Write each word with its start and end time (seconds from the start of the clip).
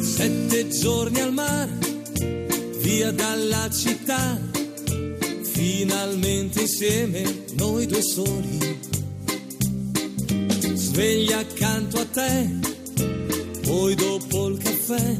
Sette 0.00 0.68
giorni 0.68 1.20
al 1.20 1.32
mare, 1.32 1.70
via 2.80 3.10
dalla 3.12 3.68
città, 3.70 4.40
finalmente 5.42 6.62
insieme 6.62 7.44
noi 7.56 7.86
due 7.86 8.02
soli. 8.02 8.78
Sveglia 10.74 11.38
accanto 11.38 12.00
a 12.00 12.04
te, 12.04 12.58
poi 13.62 13.94
dopo 13.94 14.48
il 14.48 14.58
caffè, 14.58 15.16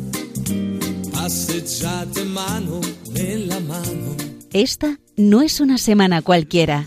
passeggiate 1.11 2.25
mano 2.25 2.81
nella 3.13 3.61
mano. 3.61 4.15
Esta 4.51 4.99
no 5.17 5.43
es 5.43 5.61
una 5.61 5.79
semana 5.79 6.23
cualquiera, 6.23 6.87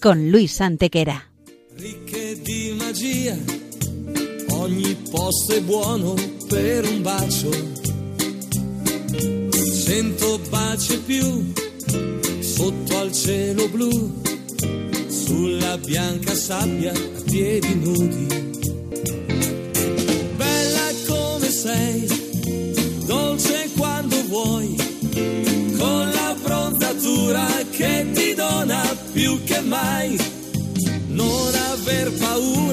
con 0.00 0.28
Luis 0.28 0.60
Antequera. 0.60 1.22
Ricche 1.76 2.40
di 2.42 2.74
magia, 2.78 3.36
ogni 4.50 4.96
posto 5.10 5.52
è 5.52 5.60
buono 5.60 6.33
per 6.54 6.84
un 6.88 7.02
bacio. 7.02 7.50
Cento 9.84 10.38
baci 10.50 10.92
e 10.92 10.98
più, 10.98 11.52
sotto 12.40 12.96
al 12.96 13.12
cielo 13.12 13.68
blu, 13.68 14.22
sulla 15.08 15.76
bianca 15.78 16.32
sabbia 16.36 16.92
a 16.92 17.22
piedi 17.24 17.74
nudi. 17.74 18.26
Bella 20.36 20.88
come 21.08 21.50
sei, 21.50 22.06
dolce 23.04 23.68
quando 23.76 24.16
vuoi, 24.28 24.76
con 25.76 26.10
la 26.12 26.36
prontatura 26.40 27.46
che 27.70 28.06
ti 28.14 28.32
dona 28.34 28.96
più 29.12 29.42
che 29.42 29.60
mai. 29.60 30.16
Non 31.08 31.52
aver 31.72 32.12
paura, 32.12 32.63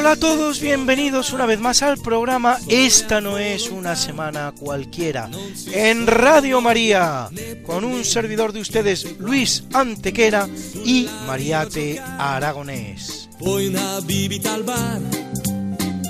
Hola 0.00 0.12
a 0.12 0.16
todos, 0.16 0.60
bienvenidos 0.60 1.34
una 1.34 1.44
vez 1.44 1.60
más 1.60 1.82
al 1.82 1.98
programa 1.98 2.56
Esta 2.68 3.20
no 3.20 3.36
es 3.36 3.68
una 3.68 3.94
semana 3.94 4.54
cualquiera 4.58 5.28
en 5.74 6.06
Radio 6.06 6.62
María 6.62 7.28
con 7.66 7.84
un 7.84 8.02
servidor 8.06 8.54
de 8.54 8.62
ustedes 8.62 9.18
Luis 9.18 9.62
Antequera 9.74 10.48
y 10.86 11.06
Mariate 11.26 12.00
Aragonés. 12.18 13.28
Poi 13.38 13.66
una 13.66 14.00
bibita 14.00 14.54
al 14.54 14.62
bar, 14.62 15.02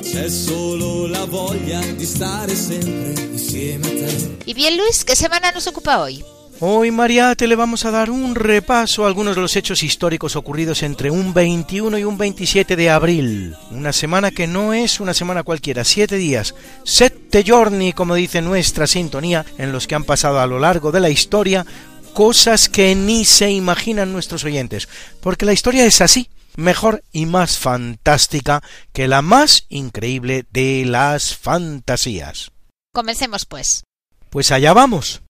c'è 0.01 0.29
solo 0.29 1.09
la 1.09 1.25
voglia 1.25 1.81
di 1.81 2.07
stare 2.07 2.55
sempre 2.55 3.21
insieme 3.25 3.89
a 3.89 3.91
te. 3.91 4.37
Y 4.45 4.55
bien, 4.55 4.77
Luis, 4.77 5.05
¿qué 5.05 5.17
semana 5.17 5.51
nos 5.51 5.67
ocupa 5.67 5.99
hoy? 5.99 6.25
Hoy, 6.63 6.91
Mariate, 6.91 7.47
le 7.47 7.57
vamos 7.57 7.87
a 7.87 7.91
dar 7.91 8.11
un 8.11 8.35
repaso 8.35 9.05
a 9.05 9.07
algunos 9.07 9.35
de 9.35 9.41
los 9.41 9.57
hechos 9.57 9.83
históricos 9.83 10.37
ocurridos 10.37 10.83
entre 10.83 11.11
un 11.11 11.33
21 11.33 11.97
y 11.97 12.05
un 12.05 12.19
27 12.19 12.77
de 12.77 12.91
abril. 12.91 13.57
Una 13.71 13.95
semana 13.95 14.31
que 14.31 14.47
no 14.47 14.75
es 14.75 15.01
una 15.01 15.15
semana 15.15 15.43
cualquiera, 15.43 15.85
siete 15.85 16.17
días, 16.17 16.55
sette 16.85 17.43
giorni, 17.43 17.95
como 17.95 18.15
dice 18.15 18.43
nuestra 18.43 18.87
sintonía, 18.87 19.47
en 19.57 19.73
los 19.73 19.87
que 19.87 19.95
han 19.95 20.05
pasado 20.05 20.39
a 20.39 20.47
lo 20.47 20.59
largo 20.59 20.93
de 20.93 21.01
la 21.01 21.09
historia 21.09 21.65
cosas 22.13 22.69
que 22.69 22.95
ni 22.95 23.25
se 23.25 23.51
imaginan 23.51 24.13
nuestros 24.13 24.45
oyentes, 24.45 24.87
porque 25.23 25.47
la 25.47 25.55
historia 25.55 25.87
es 25.87 26.03
así, 26.03 26.29
mejor 26.57 27.03
y 27.11 27.25
más 27.25 27.57
fantástica 27.57 28.63
que 28.93 29.09
la 29.09 29.23
más 29.23 29.65
increíble 29.71 30.45
de 30.51 30.85
las 30.85 31.35
fantasías. 31.35 32.51
Comencemos 32.93 33.47
pues. 33.47 33.83
Pues 34.29 34.53
allá 34.53 34.75
vamos. 34.75 35.23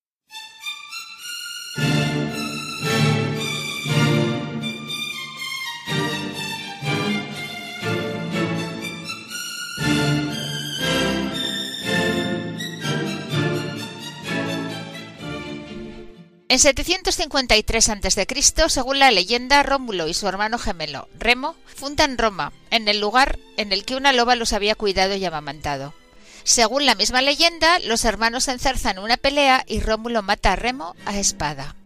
En 16.50 16.58
753 16.58 17.88
a.C., 17.90 18.26
según 18.70 18.98
la 18.98 19.12
leyenda, 19.12 19.62
Rómulo 19.62 20.08
y 20.08 20.14
su 20.14 20.26
hermano 20.26 20.58
gemelo, 20.58 21.08
Remo, 21.16 21.54
fundan 21.76 22.18
Roma, 22.18 22.52
en 22.72 22.88
el 22.88 22.98
lugar 22.98 23.38
en 23.56 23.72
el 23.72 23.84
que 23.84 23.94
una 23.94 24.12
loba 24.12 24.34
los 24.34 24.52
había 24.52 24.74
cuidado 24.74 25.14
y 25.14 25.24
amamantado. 25.24 25.94
Según 26.42 26.86
la 26.86 26.96
misma 26.96 27.22
leyenda, 27.22 27.78
los 27.78 28.04
hermanos 28.04 28.48
enzarzan 28.48 28.98
una 28.98 29.16
pelea 29.16 29.64
y 29.68 29.78
Rómulo 29.78 30.22
mata 30.22 30.54
a 30.54 30.56
Remo 30.56 30.96
a 31.06 31.16
espada. 31.20 31.76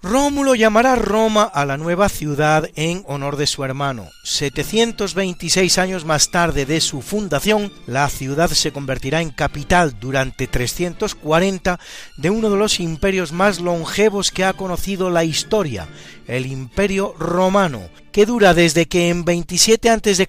Rómulo 0.00 0.54
llamará 0.54 0.94
Roma 0.94 1.42
a 1.42 1.66
la 1.66 1.76
nueva 1.76 2.08
ciudad 2.08 2.70
en 2.76 3.02
honor 3.08 3.36
de 3.36 3.48
su 3.48 3.64
hermano. 3.64 4.08
726 4.22 5.76
años 5.78 6.04
más 6.04 6.30
tarde 6.30 6.66
de 6.66 6.80
su 6.80 7.02
fundación, 7.02 7.72
la 7.88 8.08
ciudad 8.08 8.48
se 8.48 8.70
convertirá 8.70 9.22
en 9.22 9.30
capital 9.30 9.98
durante 9.98 10.46
340 10.46 11.80
de 12.16 12.30
uno 12.30 12.48
de 12.48 12.56
los 12.56 12.78
imperios 12.78 13.32
más 13.32 13.58
longevos 13.58 14.30
que 14.30 14.44
ha 14.44 14.52
conocido 14.52 15.10
la 15.10 15.24
historia, 15.24 15.88
el 16.28 16.46
Imperio 16.46 17.16
Romano, 17.18 17.82
que 18.12 18.24
dura 18.24 18.54
desde 18.54 18.86
que 18.86 19.08
en 19.08 19.24
27 19.24 19.90
a.C. 19.90 20.26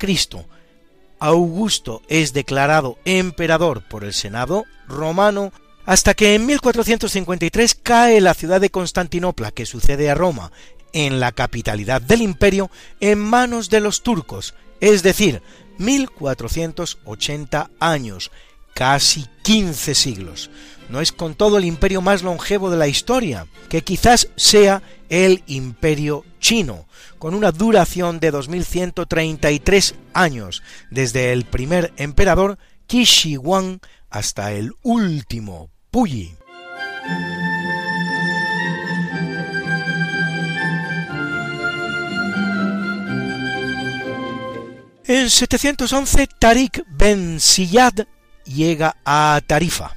Augusto 1.19 2.01
es 2.07 2.33
declarado 2.33 2.97
emperador 3.05 3.83
por 3.87 4.03
el 4.03 4.13
Senado 4.13 4.65
romano 4.87 5.51
hasta 5.89 6.13
que 6.13 6.35
en 6.35 6.45
1453 6.45 7.73
cae 7.73 8.21
la 8.21 8.35
ciudad 8.35 8.61
de 8.61 8.69
Constantinopla, 8.69 9.49
que 9.49 9.65
sucede 9.65 10.11
a 10.11 10.13
Roma, 10.13 10.51
en 10.93 11.19
la 11.19 11.31
capitalidad 11.31 11.99
del 11.99 12.21
imperio, 12.21 12.69
en 12.99 13.17
manos 13.17 13.71
de 13.71 13.79
los 13.79 14.03
turcos, 14.03 14.53
es 14.81 15.01
decir, 15.01 15.41
1480 15.79 17.71
años, 17.79 18.29
casi 18.75 19.25
15 19.41 19.95
siglos. 19.95 20.51
No 20.89 21.01
es 21.01 21.11
con 21.11 21.33
todo 21.33 21.57
el 21.57 21.65
imperio 21.65 22.03
más 22.03 22.21
longevo 22.21 22.69
de 22.69 22.77
la 22.77 22.87
historia, 22.87 23.47
que 23.67 23.81
quizás 23.81 24.29
sea 24.35 24.83
el 25.09 25.41
imperio 25.47 26.23
chino, 26.39 26.85
con 27.17 27.33
una 27.33 27.51
duración 27.51 28.19
de 28.19 28.29
2133 28.29 29.95
años, 30.13 30.61
desde 30.91 31.33
el 31.33 31.45
primer 31.45 31.93
emperador 31.97 32.59
Qi 32.85 33.37
Huang 33.37 33.79
hasta 34.11 34.51
el 34.51 34.73
último 34.83 35.71
Puyi. 35.91 36.35
En 45.05 45.29
711 45.31 46.27
Tariq 46.27 46.83
Ben 46.87 47.39
Ziyad 47.39 48.05
llega 48.45 48.95
a 49.03 49.41
Tarifa. 49.47 49.95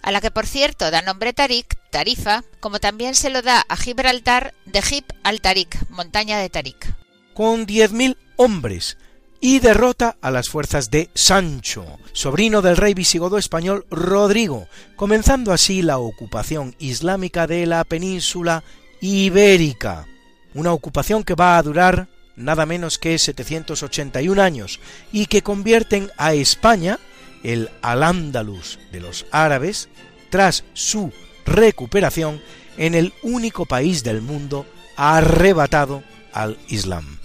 A 0.00 0.10
la 0.12 0.22
que, 0.22 0.30
por 0.30 0.46
cierto, 0.46 0.90
da 0.90 1.02
nombre 1.02 1.34
Tarik, 1.34 1.76
Tarifa, 1.90 2.42
como 2.60 2.78
también 2.78 3.14
se 3.14 3.28
lo 3.28 3.42
da 3.42 3.62
a 3.68 3.76
Gibraltar 3.76 4.54
de 4.64 4.80
Gib 4.80 5.04
al 5.24 5.42
Tarik, 5.42 5.76
montaña 5.90 6.38
de 6.38 6.48
Tarik. 6.48 6.94
Con 7.34 7.66
10.000 7.66 8.16
hombres, 8.36 8.96
y 9.40 9.58
derrota 9.58 10.16
a 10.20 10.30
las 10.30 10.48
fuerzas 10.48 10.90
de 10.90 11.08
Sancho, 11.14 11.98
sobrino 12.12 12.60
del 12.60 12.76
rey 12.76 12.94
visigodo 12.94 13.38
español 13.38 13.86
Rodrigo, 13.90 14.68
comenzando 14.96 15.52
así 15.52 15.80
la 15.82 15.98
ocupación 15.98 16.74
islámica 16.78 17.46
de 17.46 17.64
la 17.66 17.84
península 17.84 18.62
ibérica, 19.00 20.06
una 20.54 20.72
ocupación 20.72 21.24
que 21.24 21.34
va 21.34 21.56
a 21.56 21.62
durar 21.62 22.08
nada 22.36 22.66
menos 22.66 22.98
que 22.98 23.18
781 23.18 24.42
años 24.42 24.80
y 25.12 25.26
que 25.26 25.42
convierten 25.42 26.10
a 26.16 26.34
España, 26.34 26.98
el 27.42 27.70
Al-Ándalus 27.80 28.78
de 28.92 29.00
los 29.00 29.26
árabes, 29.30 29.88
tras 30.28 30.64
su 30.74 31.12
recuperación 31.46 32.42
en 32.76 32.94
el 32.94 33.12
único 33.22 33.66
país 33.66 34.04
del 34.04 34.20
mundo 34.20 34.66
arrebatado 34.96 36.02
al 36.32 36.58
Islam. 36.68 37.19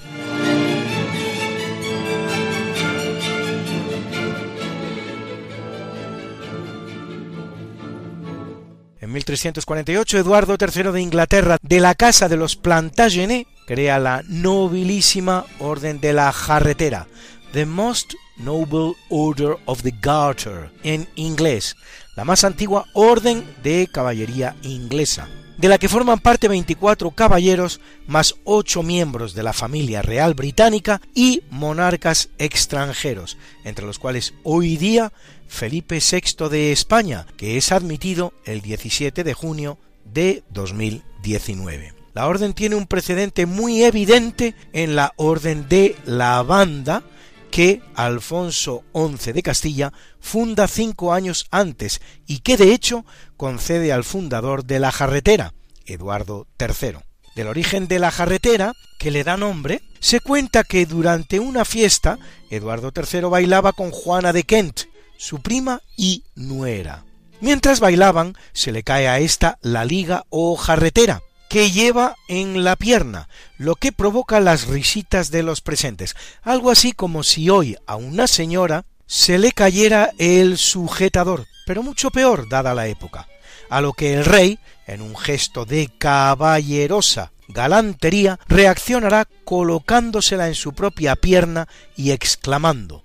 1348, 9.15 10.17
Eduardo 10.17 10.57
III 10.59 10.91
de 10.91 11.01
Inglaterra, 11.01 11.57
de 11.61 11.79
la 11.79 11.95
casa 11.95 12.27
de 12.27 12.35
los 12.35 12.55
Plantagenet, 12.57 13.47
crea 13.65 13.97
la 13.97 14.23
nobilísima 14.27 15.45
Orden 15.59 16.01
de 16.01 16.11
la 16.11 16.31
Jarretera, 16.33 17.07
The 17.53 17.65
Most 17.65 18.15
Noble 18.37 18.93
Order 19.09 19.57
of 19.65 19.83
the 19.83 19.93
Garter, 20.01 20.69
en 20.83 21.07
inglés, 21.15 21.77
la 22.17 22.25
más 22.25 22.43
antigua 22.43 22.85
orden 22.93 23.45
de 23.63 23.87
caballería 23.89 24.55
inglesa, 24.61 25.29
de 25.57 25.69
la 25.69 25.77
que 25.77 25.87
forman 25.87 26.19
parte 26.19 26.49
24 26.49 27.11
caballeros 27.11 27.79
más 28.07 28.35
8 28.43 28.83
miembros 28.83 29.33
de 29.33 29.43
la 29.43 29.53
familia 29.53 30.01
real 30.01 30.33
británica 30.33 30.99
y 31.13 31.43
monarcas 31.49 32.29
extranjeros, 32.37 33.37
entre 33.63 33.85
los 33.85 33.97
cuales 33.97 34.33
hoy 34.43 34.75
día 34.75 35.13
Felipe 35.47 35.99
VI 35.99 36.49
de 36.49 36.71
España, 36.71 37.25
que 37.37 37.57
es 37.57 37.71
admitido 37.71 38.33
el 38.45 38.61
17 38.61 39.23
de 39.23 39.33
junio 39.33 39.77
de 40.03 40.43
2019. 40.49 41.93
La 42.13 42.27
orden 42.27 42.53
tiene 42.53 42.75
un 42.75 42.87
precedente 42.87 43.45
muy 43.45 43.83
evidente 43.83 44.55
en 44.71 44.95
la 44.95 45.13
Orden 45.17 45.67
de 45.67 45.97
la 46.05 46.41
Banda, 46.43 47.03
que 47.51 47.81
Alfonso 47.93 48.83
XI 48.93 49.33
de 49.33 49.43
Castilla 49.43 49.93
funda 50.19 50.67
cinco 50.67 51.13
años 51.13 51.47
antes 51.51 52.01
y 52.25 52.39
que 52.39 52.57
de 52.57 52.73
hecho 52.73 53.05
concede 53.37 53.91
al 53.91 54.03
fundador 54.03 54.65
de 54.65 54.79
la 54.79 54.91
jarretera, 54.91 55.53
Eduardo 55.85 56.47
III. 56.59 56.99
Del 57.35 57.47
origen 57.47 57.89
de 57.89 57.99
la 57.99 58.11
jarretera, 58.11 58.73
que 58.97 59.11
le 59.11 59.25
da 59.25 59.35
nombre, 59.35 59.81
se 59.99 60.21
cuenta 60.21 60.63
que 60.63 60.85
durante 60.85 61.39
una 61.39 61.65
fiesta 61.65 62.17
Eduardo 62.49 62.93
III 62.95 63.21
bailaba 63.21 63.73
con 63.73 63.91
Juana 63.91 64.31
de 64.31 64.43
Kent, 64.43 64.83
su 65.17 65.41
prima 65.41 65.81
y 65.95 66.23
nuera. 66.35 67.03
Mientras 67.41 67.79
bailaban, 67.79 68.35
se 68.53 68.71
le 68.71 68.83
cae 68.83 69.07
a 69.07 69.19
esta 69.19 69.57
la 69.61 69.85
liga 69.85 70.25
o 70.29 70.55
jarretera, 70.55 71.21
que 71.49 71.71
lleva 71.71 72.15
en 72.27 72.63
la 72.63 72.75
pierna, 72.75 73.29
lo 73.57 73.75
que 73.75 73.91
provoca 73.91 74.39
las 74.39 74.67
risitas 74.67 75.31
de 75.31 75.43
los 75.43 75.61
presentes, 75.61 76.15
algo 76.41 76.71
así 76.71 76.91
como 76.91 77.23
si 77.23 77.49
hoy 77.49 77.77
a 77.85 77.95
una 77.95 78.27
señora 78.27 78.85
se 79.05 79.37
le 79.37 79.51
cayera 79.51 80.11
el 80.17 80.57
sujetador, 80.57 81.45
pero 81.65 81.83
mucho 81.83 82.09
peor 82.09 82.49
dada 82.49 82.73
la 82.73 82.87
época, 82.87 83.27
a 83.69 83.81
lo 83.81 83.93
que 83.93 84.15
el 84.15 84.25
rey, 84.25 84.59
en 84.87 85.01
un 85.01 85.15
gesto 85.15 85.65
de 85.65 85.89
caballerosa 85.97 87.31
galantería, 87.47 88.39
reaccionará 88.47 89.27
colocándosela 89.43 90.47
en 90.47 90.55
su 90.55 90.73
propia 90.73 91.15
pierna 91.15 91.67
y 91.95 92.11
exclamando 92.11 93.04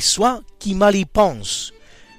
soit 0.00 0.42
qui 0.58 0.74
mal 0.74 0.94
y 0.94 1.04
pense, 1.04 1.72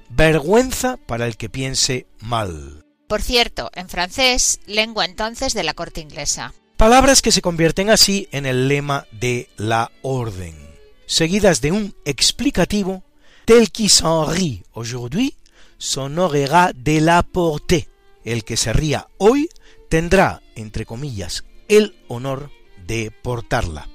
vergüenza 0.10 0.98
para 0.98 1.28
el 1.28 1.38
que 1.38 1.50
piense 1.50 2.08
mal. 2.20 2.84
Por 3.08 3.22
cierto, 3.22 3.70
en 3.74 3.90
francés, 3.90 4.60
lengua 4.66 5.06
entonces 5.06 5.54
de 5.54 5.64
la 5.64 5.74
corte 5.74 6.02
inglesa. 6.02 6.54
Palabras 6.76 7.22
que 7.22 7.32
se 7.32 7.42
convierten 7.42 7.90
así 7.90 8.28
en 8.32 8.46
el 8.46 8.68
lema 8.68 9.08
de 9.12 9.50
la 9.58 9.92
orden, 10.02 10.56
seguidas 11.06 11.62
de 11.62 11.72
un 11.72 11.96
explicativo 12.06 13.04
tel 13.48 13.72
qui 13.72 13.88
s'en 13.88 14.28
rit 14.28 14.66
aujourd'hui 14.74 15.34
s'honorera 15.78 16.74
de 16.74 17.00
la 17.00 17.24
portée. 17.24 17.88
El 18.26 18.44
que 18.44 18.58
se 18.58 18.74
ría 18.74 19.08
hoy 19.18 19.50
tendrá, 19.90 20.42
entre 20.56 20.86
comillas, 20.86 21.46
el 21.70 21.96
honor 22.10 22.52
de 22.86 23.10
portarla. 23.10 23.88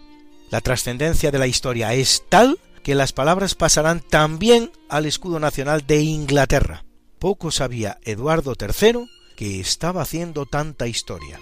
La 0.50 0.62
trascendencia 0.62 1.30
de 1.30 1.38
la 1.38 1.46
historia 1.46 1.92
es 1.92 2.24
tal 2.30 2.58
que 2.82 2.94
las 2.94 3.12
palabras 3.12 3.54
pasarán 3.54 4.00
también 4.00 4.70
al 4.88 5.06
escudo 5.06 5.38
nacional 5.40 5.86
de 5.86 6.02
Inglaterra. 6.02 6.84
Poco 7.18 7.50
sabía 7.50 7.98
Eduardo 8.04 8.54
III 8.58 9.06
que 9.36 9.60
estaba 9.60 10.02
haciendo 10.02 10.46
tanta 10.46 10.86
historia. 10.86 11.38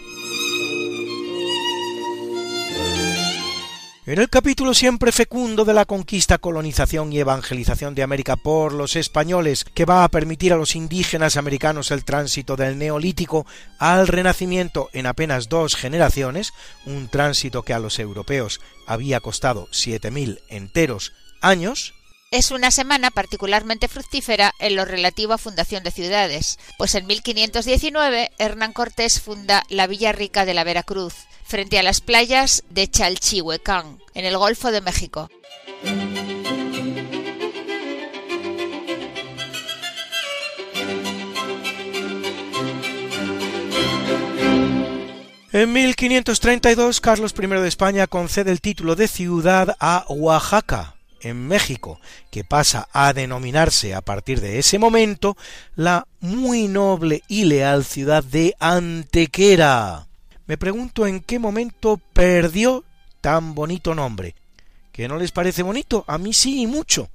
En 4.06 4.18
el 4.18 4.28
capítulo 4.28 4.74
siempre 4.74 5.12
fecundo 5.12 5.64
de 5.64 5.72
la 5.72 5.84
conquista, 5.84 6.38
colonización 6.38 7.12
y 7.12 7.20
evangelización 7.20 7.94
de 7.94 8.02
América 8.02 8.34
por 8.34 8.72
los 8.72 8.96
españoles, 8.96 9.64
que 9.64 9.84
va 9.84 10.02
a 10.02 10.08
permitir 10.08 10.52
a 10.52 10.56
los 10.56 10.74
indígenas 10.74 11.36
americanos 11.36 11.92
el 11.92 12.04
tránsito 12.04 12.56
del 12.56 12.76
neolítico 12.76 13.46
al 13.78 14.08
renacimiento 14.08 14.88
en 14.94 15.06
apenas 15.06 15.48
dos 15.48 15.76
generaciones, 15.76 16.52
un 16.86 17.08
tránsito 17.08 17.62
que 17.62 17.72
a 17.72 17.78
los 17.78 18.00
europeos 18.00 18.60
había 18.86 19.20
costado 19.20 19.68
siete 19.70 20.10
mil 20.10 20.40
enteros 20.48 21.12
años, 21.40 21.94
es 22.30 22.52
una 22.52 22.70
semana 22.70 23.10
particularmente 23.10 23.88
fructífera 23.88 24.54
en 24.60 24.76
lo 24.76 24.84
relativo 24.84 25.32
a 25.32 25.38
fundación 25.38 25.82
de 25.82 25.90
ciudades, 25.90 26.60
pues 26.78 26.94
en 26.94 27.06
1519 27.06 28.30
Hernán 28.38 28.72
Cortés 28.72 29.20
funda 29.20 29.64
la 29.68 29.88
Villa 29.88 30.12
Rica 30.12 30.44
de 30.44 30.54
la 30.54 30.62
Veracruz, 30.62 31.14
frente 31.44 31.78
a 31.80 31.82
las 31.82 32.00
playas 32.00 32.62
de 32.70 32.88
Chalchihuecán, 32.88 33.98
en 34.14 34.24
el 34.24 34.38
Golfo 34.38 34.70
de 34.70 34.80
México. 34.80 35.28
En 45.52 45.72
1532 45.72 47.00
Carlos 47.00 47.34
I 47.36 47.46
de 47.48 47.66
España 47.66 48.06
concede 48.06 48.52
el 48.52 48.60
título 48.60 48.94
de 48.94 49.08
ciudad 49.08 49.76
a 49.80 50.04
Oaxaca, 50.08 50.94
en 51.20 51.46
México, 51.46 52.00
que 52.30 52.44
pasa 52.44 52.88
a 52.92 53.12
denominarse 53.12 53.94
a 53.94 54.00
partir 54.00 54.40
de 54.40 54.58
ese 54.58 54.78
momento 54.78 55.36
la 55.76 56.06
muy 56.20 56.68
noble 56.68 57.22
y 57.28 57.44
leal 57.44 57.84
ciudad 57.84 58.24
de 58.24 58.54
Antequera. 58.58 60.06
Me 60.46 60.58
pregunto 60.58 61.06
en 61.06 61.20
qué 61.20 61.38
momento 61.38 62.00
perdió 62.12 62.84
tan 63.20 63.54
bonito 63.54 63.94
nombre. 63.94 64.34
¿Que 64.92 65.08
no 65.08 65.16
les 65.16 65.32
parece 65.32 65.62
bonito? 65.62 66.04
A 66.08 66.18
mí 66.18 66.32
sí 66.32 66.62
y 66.62 66.66
mucho. 66.66 67.10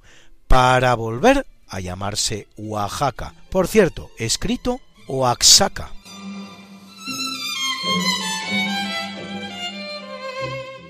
Para 0.48 0.94
volver 0.94 1.46
a 1.68 1.80
llamarse 1.80 2.48
Oaxaca. 2.56 3.34
Por 3.50 3.68
cierto, 3.68 4.10
escrito 4.18 4.80
Oaxaca. 5.08 5.90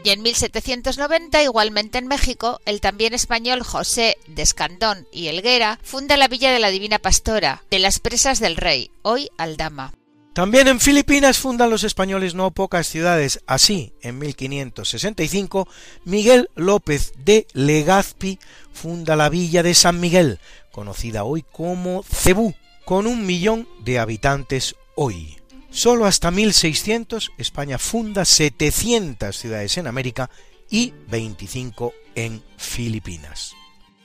Y 0.06 0.10
en 0.10 0.22
1790, 0.22 1.42
igualmente 1.42 1.98
en 1.98 2.06
México, 2.06 2.60
el 2.64 2.80
también 2.80 3.12
español 3.12 3.64
José 3.64 4.16
de 4.28 4.42
Escandón 4.42 5.08
y 5.10 5.26
Elguera 5.26 5.80
funda 5.82 6.16
la 6.16 6.28
Villa 6.28 6.52
de 6.52 6.60
la 6.60 6.70
Divina 6.70 7.00
Pastora, 7.00 7.64
de 7.72 7.80
las 7.80 7.98
Presas 7.98 8.38
del 8.38 8.56
Rey, 8.56 8.92
hoy 9.02 9.30
Aldama. 9.36 9.92
También 10.32 10.68
en 10.68 10.78
Filipinas 10.78 11.38
fundan 11.38 11.70
los 11.70 11.82
españoles 11.82 12.36
no 12.36 12.52
pocas 12.52 12.86
ciudades. 12.86 13.40
Así, 13.48 13.94
en 14.00 14.20
1565, 14.20 15.66
Miguel 16.04 16.50
López 16.54 17.12
de 17.24 17.48
Legazpi 17.52 18.38
funda 18.72 19.16
la 19.16 19.28
villa 19.28 19.64
de 19.64 19.74
San 19.74 19.98
Miguel, 19.98 20.38
conocida 20.70 21.24
hoy 21.24 21.42
como 21.42 22.04
Cebú, 22.04 22.54
con 22.84 23.08
un 23.08 23.26
millón 23.26 23.68
de 23.80 23.98
habitantes 23.98 24.76
hoy. 24.94 25.35
Solo 25.76 26.06
hasta 26.06 26.30
1600 26.30 27.32
España 27.36 27.78
funda 27.78 28.24
700 28.24 29.36
ciudades 29.36 29.76
en 29.76 29.86
América 29.86 30.30
y 30.70 30.94
25 31.08 31.92
en 32.14 32.42
Filipinas. 32.56 33.52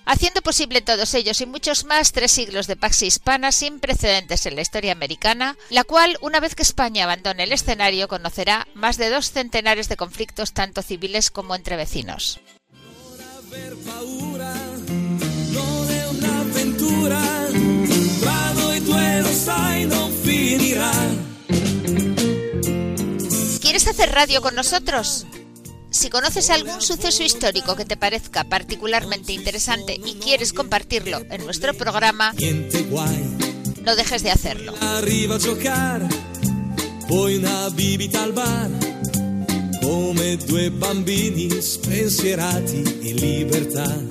Haciendo 0.05 0.41
posible 0.41 0.81
todos 0.81 1.13
ellos 1.13 1.39
y 1.39 1.45
muchos 1.45 1.85
más 1.85 2.11
tres 2.11 2.33
siglos 2.33 2.67
de 2.67 2.75
pax 2.75 3.03
hispana 3.03 3.53
sin 3.53 3.79
precedentes 3.79 4.45
en 4.45 4.57
la 4.57 4.63
historia 4.63 4.91
americana, 4.91 5.55
la 5.69 5.85
cual, 5.85 6.17
una 6.21 6.41
vez 6.41 6.55
que 6.55 6.63
España 6.63 7.05
abandone 7.05 7.43
el 7.43 7.53
escenario, 7.53 8.09
conocerá 8.09 8.67
más 8.73 8.97
de 8.97 9.09
dos 9.09 9.31
centenares 9.31 9.87
de 9.87 9.95
conflictos 9.95 10.51
tanto 10.51 10.81
civiles 10.81 11.31
como 11.31 11.55
entre 11.55 11.77
vecinos. 11.77 12.41
¿Quieres 23.71 23.87
hacer 23.87 24.11
radio 24.11 24.41
con 24.41 24.53
nosotros? 24.53 25.25
Si 25.91 26.09
conoces 26.09 26.49
algún 26.49 26.81
suceso 26.81 27.23
histórico 27.23 27.77
que 27.77 27.85
te 27.85 27.95
parezca 27.95 28.43
particularmente 28.43 29.31
interesante 29.31 29.93
y 29.93 30.15
quieres 30.15 30.51
compartirlo 30.51 31.21
en 31.29 31.45
nuestro 31.45 31.73
programa, 31.73 32.33
no 32.33 33.95
dejes 33.95 34.23
de 34.23 34.31
hacerlo. 34.31 34.73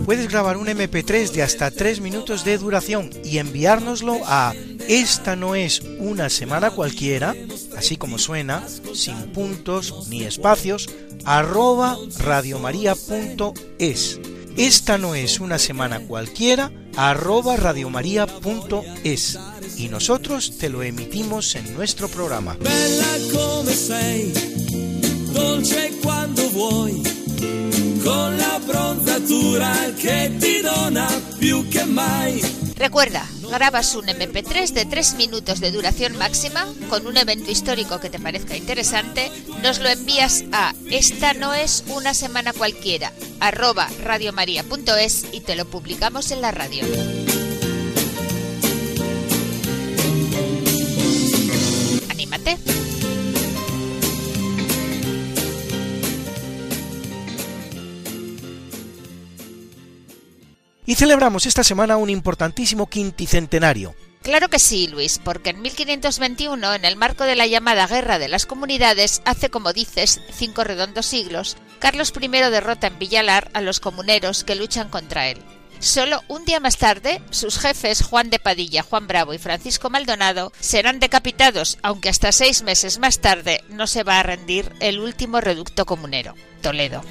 Puedes 0.07 0.29
grabar 0.31 0.57
un 0.57 0.69
MP3 0.69 1.33
de 1.33 1.43
hasta 1.43 1.71
3 1.71 2.01
minutos 2.01 2.47
de 2.47 2.57
duración 2.57 3.11
y 3.25 3.37
enviárnoslo 3.37 4.21
a 4.25 4.55
esta 4.89 5.37
no 5.37 5.55
es 5.55 5.83
una 5.99 6.31
semana 6.31 6.71
cualquiera, 6.71 7.37
así 7.81 7.97
como 7.97 8.19
suena, 8.19 8.63
sin 8.93 9.33
puntos 9.33 10.07
ni 10.11 10.25
espacios, 10.25 10.91
arroba 11.25 11.97
radiomaria.es. 12.19 14.21
Esta 14.59 14.99
no 14.99 15.15
es 15.15 15.41
una 15.41 15.59
semana 15.59 16.01
cualquiera, 16.01 16.71
arroba 16.95 17.57
radiomaria.es. 17.57 19.39
Y 19.79 19.89
nosotros 19.89 20.59
te 20.59 20.69
lo 20.69 20.83
emitimos 20.83 21.55
en 21.55 21.73
nuestro 21.73 22.09
programa. 22.09 22.59
dolce 25.33 25.93
quando 26.03 26.51
vuoi, 26.51 27.03
con 28.05 28.37
la 28.37 28.61
bronzatura 28.67 29.73
che 29.97 30.37
ti 30.39 30.61
dona 30.61 31.09
più 31.39 31.67
che 31.69 31.87
mai. 31.87 32.43
Recuerda, 32.77 33.27
grabas 33.51 33.95
un 33.95 34.07
MP3 34.07 34.73
de 34.73 34.87
3 34.87 35.15
minutos 35.15 35.61
de 35.61 35.71
duración 35.73 36.17
máxima 36.17 36.67
con 36.89 37.07
un 37.07 37.17
evento 37.17 37.51
histórico 37.51 38.01
que 38.01 38.09
te 38.09 38.19
parezca 38.19 38.57
interesante, 38.57 39.31
nos 39.63 39.81
lo 39.81 39.89
envías 39.89 40.45
a 40.53 40.75
esta 40.91 41.35
no 41.35 41.53
es 41.55 41.85
una 41.89 42.15
semana 42.15 42.53
cualquiera, 42.53 43.13
arroba 43.41 43.89
radiomaria.es 44.05 45.27
y 45.33 45.41
te 45.41 45.57
lo 45.57 45.65
publicamos 45.65 46.31
en 46.31 46.41
la 46.41 46.51
radio. 46.53 46.85
Anímate. 52.09 52.80
Y 60.91 60.97
celebramos 60.97 61.47
esta 61.47 61.63
semana 61.63 61.97
un 61.97 62.11
importantísimo 62.11 62.89
quinticentenario, 62.89 63.95
Claro 64.23 64.49
que 64.49 64.59
sí, 64.59 64.89
Luis, 64.89 65.21
porque 65.23 65.51
en 65.51 65.63
1521, 65.63 66.75
en 66.75 66.85
el 66.85 66.97
marco 66.97 67.23
de 67.23 67.37
la 67.37 67.47
llamada 67.47 67.87
Guerra 67.87 68.19
de 68.19 68.27
las 68.27 68.45
Comunidades, 68.45 69.23
hace, 69.25 69.51
como 69.51 69.73
dices, 69.73 70.21
cinco 70.33 70.65
redondos 70.65 71.07
siglos, 71.07 71.57
Carlos 71.79 72.13
I 72.21 72.27
derrota 72.27 72.89
en 72.89 72.99
Villalar 72.99 73.53
a 73.55 73.61
los 73.61 73.79
comuneros 73.79 74.43
que 74.43 74.57
luchan 74.57 74.89
contra 74.89 75.29
él. 75.29 75.39
Solo 75.79 76.25
un 76.27 76.45
día 76.45 76.59
más 76.59 76.77
tarde, 76.77 77.23
sus 77.31 77.61
jefes 77.61 78.03
Juan 78.03 78.29
de 78.29 78.41
Padilla, 78.41 78.83
Juan 78.83 79.07
Bravo 79.07 79.33
y 79.33 79.39
Francisco 79.39 79.91
Maldonado 79.91 80.53
serán 80.59 80.99
decapitados, 80.99 81.79
aunque 81.83 82.09
hasta 82.09 82.33
seis 82.33 82.63
meses 82.63 82.99
más 82.99 83.21
tarde 83.21 83.63
no 83.69 83.87
se 83.87 84.03
va 84.03 84.19
a 84.19 84.25
rendir 84.25 84.73
el 84.81 84.99
último 84.99 85.41
reducto 85.41 85.87
comunero, 85.87 86.35
Toledo. 86.63 87.05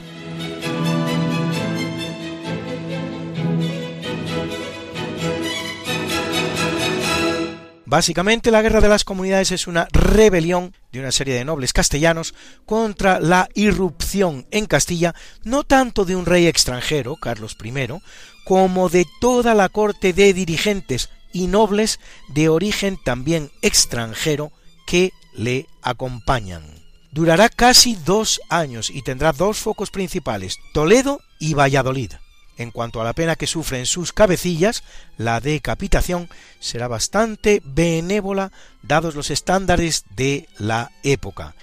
Básicamente, 7.90 8.52
la 8.52 8.62
Guerra 8.62 8.82
de 8.82 8.88
las 8.88 9.04
Comunidades 9.04 9.52
es 9.52 9.66
una 9.66 9.88
rebelión 9.92 10.76
de 10.92 11.00
una 11.00 11.12
serie 11.12 11.34
de 11.34 11.44
nobles 11.44 11.74
castellanos 11.74 12.36
contra 12.68 13.20
la 13.20 13.50
irrupción 13.56 14.46
en 14.52 14.68
Castilla 14.68 15.16
no 15.44 15.64
tanto 15.64 16.06
de 16.06 16.16
un 16.16 16.28
rey 16.28 16.46
extranjero, 16.46 17.16
Carlos 17.16 17.58
I, 17.64 17.88
como 18.46 18.90
de 18.90 19.08
toda 19.20 19.56
la 19.56 19.70
corte 19.70 20.14
de 20.14 20.36
dirigentes 20.36 21.10
y 21.34 21.48
nobles 21.48 22.00
de 22.28 22.50
origen 22.50 22.96
también 23.04 23.50
extranjero 23.64 24.52
que 24.86 25.12
le 25.34 25.66
acompañan. 25.82 26.64
Durará 27.12 27.50
casi 27.50 27.96
dos 27.96 28.40
años 28.52 28.92
y 28.92 29.02
tendrá 29.02 29.34
dos 29.34 29.58
focos 29.58 29.90
principales, 29.90 30.58
Toledo 30.76 31.22
y 31.40 31.56
Valladolid. 31.56 32.12
En 32.60 32.72
cuanto 32.72 33.00
a 33.00 33.06
la 33.06 33.14
pena 33.14 33.38
que 33.38 33.48
sufren 33.48 33.86
sus 33.86 34.12
cabecillas, 34.12 34.84
la 35.18 35.40
decapitación 35.40 36.28
será 36.60 36.90
bastante 36.90 37.62
benévola 37.64 38.52
dados 38.84 39.16
los 39.16 39.32
estándares 39.32 40.04
de 40.18 40.50
la 40.58 40.92
época. 41.02 41.56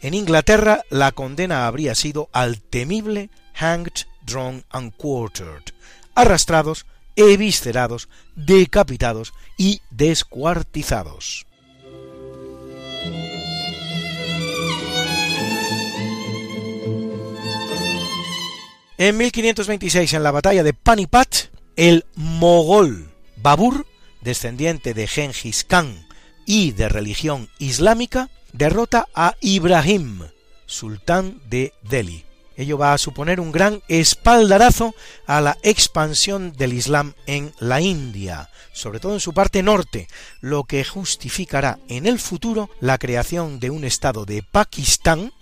En 0.00 0.14
Inglaterra 0.14 0.82
la 0.90 1.10
condena 1.10 1.66
habría 1.66 1.96
sido 1.96 2.28
al 2.32 2.60
temible 2.60 3.30
hanged, 3.54 4.06
drawn 4.24 4.64
and 4.70 4.94
quartered, 4.96 5.64
arrastrados, 6.14 6.86
eviscerados, 7.16 8.08
decapitados 8.36 9.34
y 9.56 9.80
descuartizados. 9.90 11.46
En 18.96 19.16
1526, 19.16 20.12
en 20.12 20.22
la 20.22 20.30
batalla 20.30 20.62
de 20.62 20.72
Panipat, 20.72 21.50
el 21.74 22.04
mogol 22.14 23.10
Babur, 23.36 23.86
descendiente 24.20 24.94
de 24.94 25.08
Genghis 25.08 25.64
Khan 25.64 26.06
y 26.46 26.70
de 26.70 26.88
religión 26.88 27.48
islámica, 27.58 28.30
derrota 28.52 29.08
a 29.12 29.34
Ibrahim, 29.40 30.28
sultán 30.66 31.40
de 31.50 31.72
Delhi. 31.82 32.24
Ello 32.56 32.78
va 32.78 32.92
a 32.92 32.98
suponer 32.98 33.40
un 33.40 33.50
gran 33.50 33.82
espaldarazo 33.88 34.94
a 35.26 35.40
la 35.40 35.58
expansión 35.64 36.52
del 36.52 36.72
Islam 36.72 37.14
en 37.26 37.52
la 37.58 37.80
India, 37.80 38.48
sobre 38.72 39.00
todo 39.00 39.14
en 39.14 39.20
su 39.20 39.34
parte 39.34 39.64
norte, 39.64 40.06
lo 40.40 40.62
que 40.62 40.84
justificará 40.84 41.80
en 41.88 42.06
el 42.06 42.20
futuro 42.20 42.70
la 42.78 42.98
creación 42.98 43.58
de 43.58 43.70
un 43.70 43.82
estado 43.82 44.24
de 44.24 44.44
Pakistán 44.44 45.32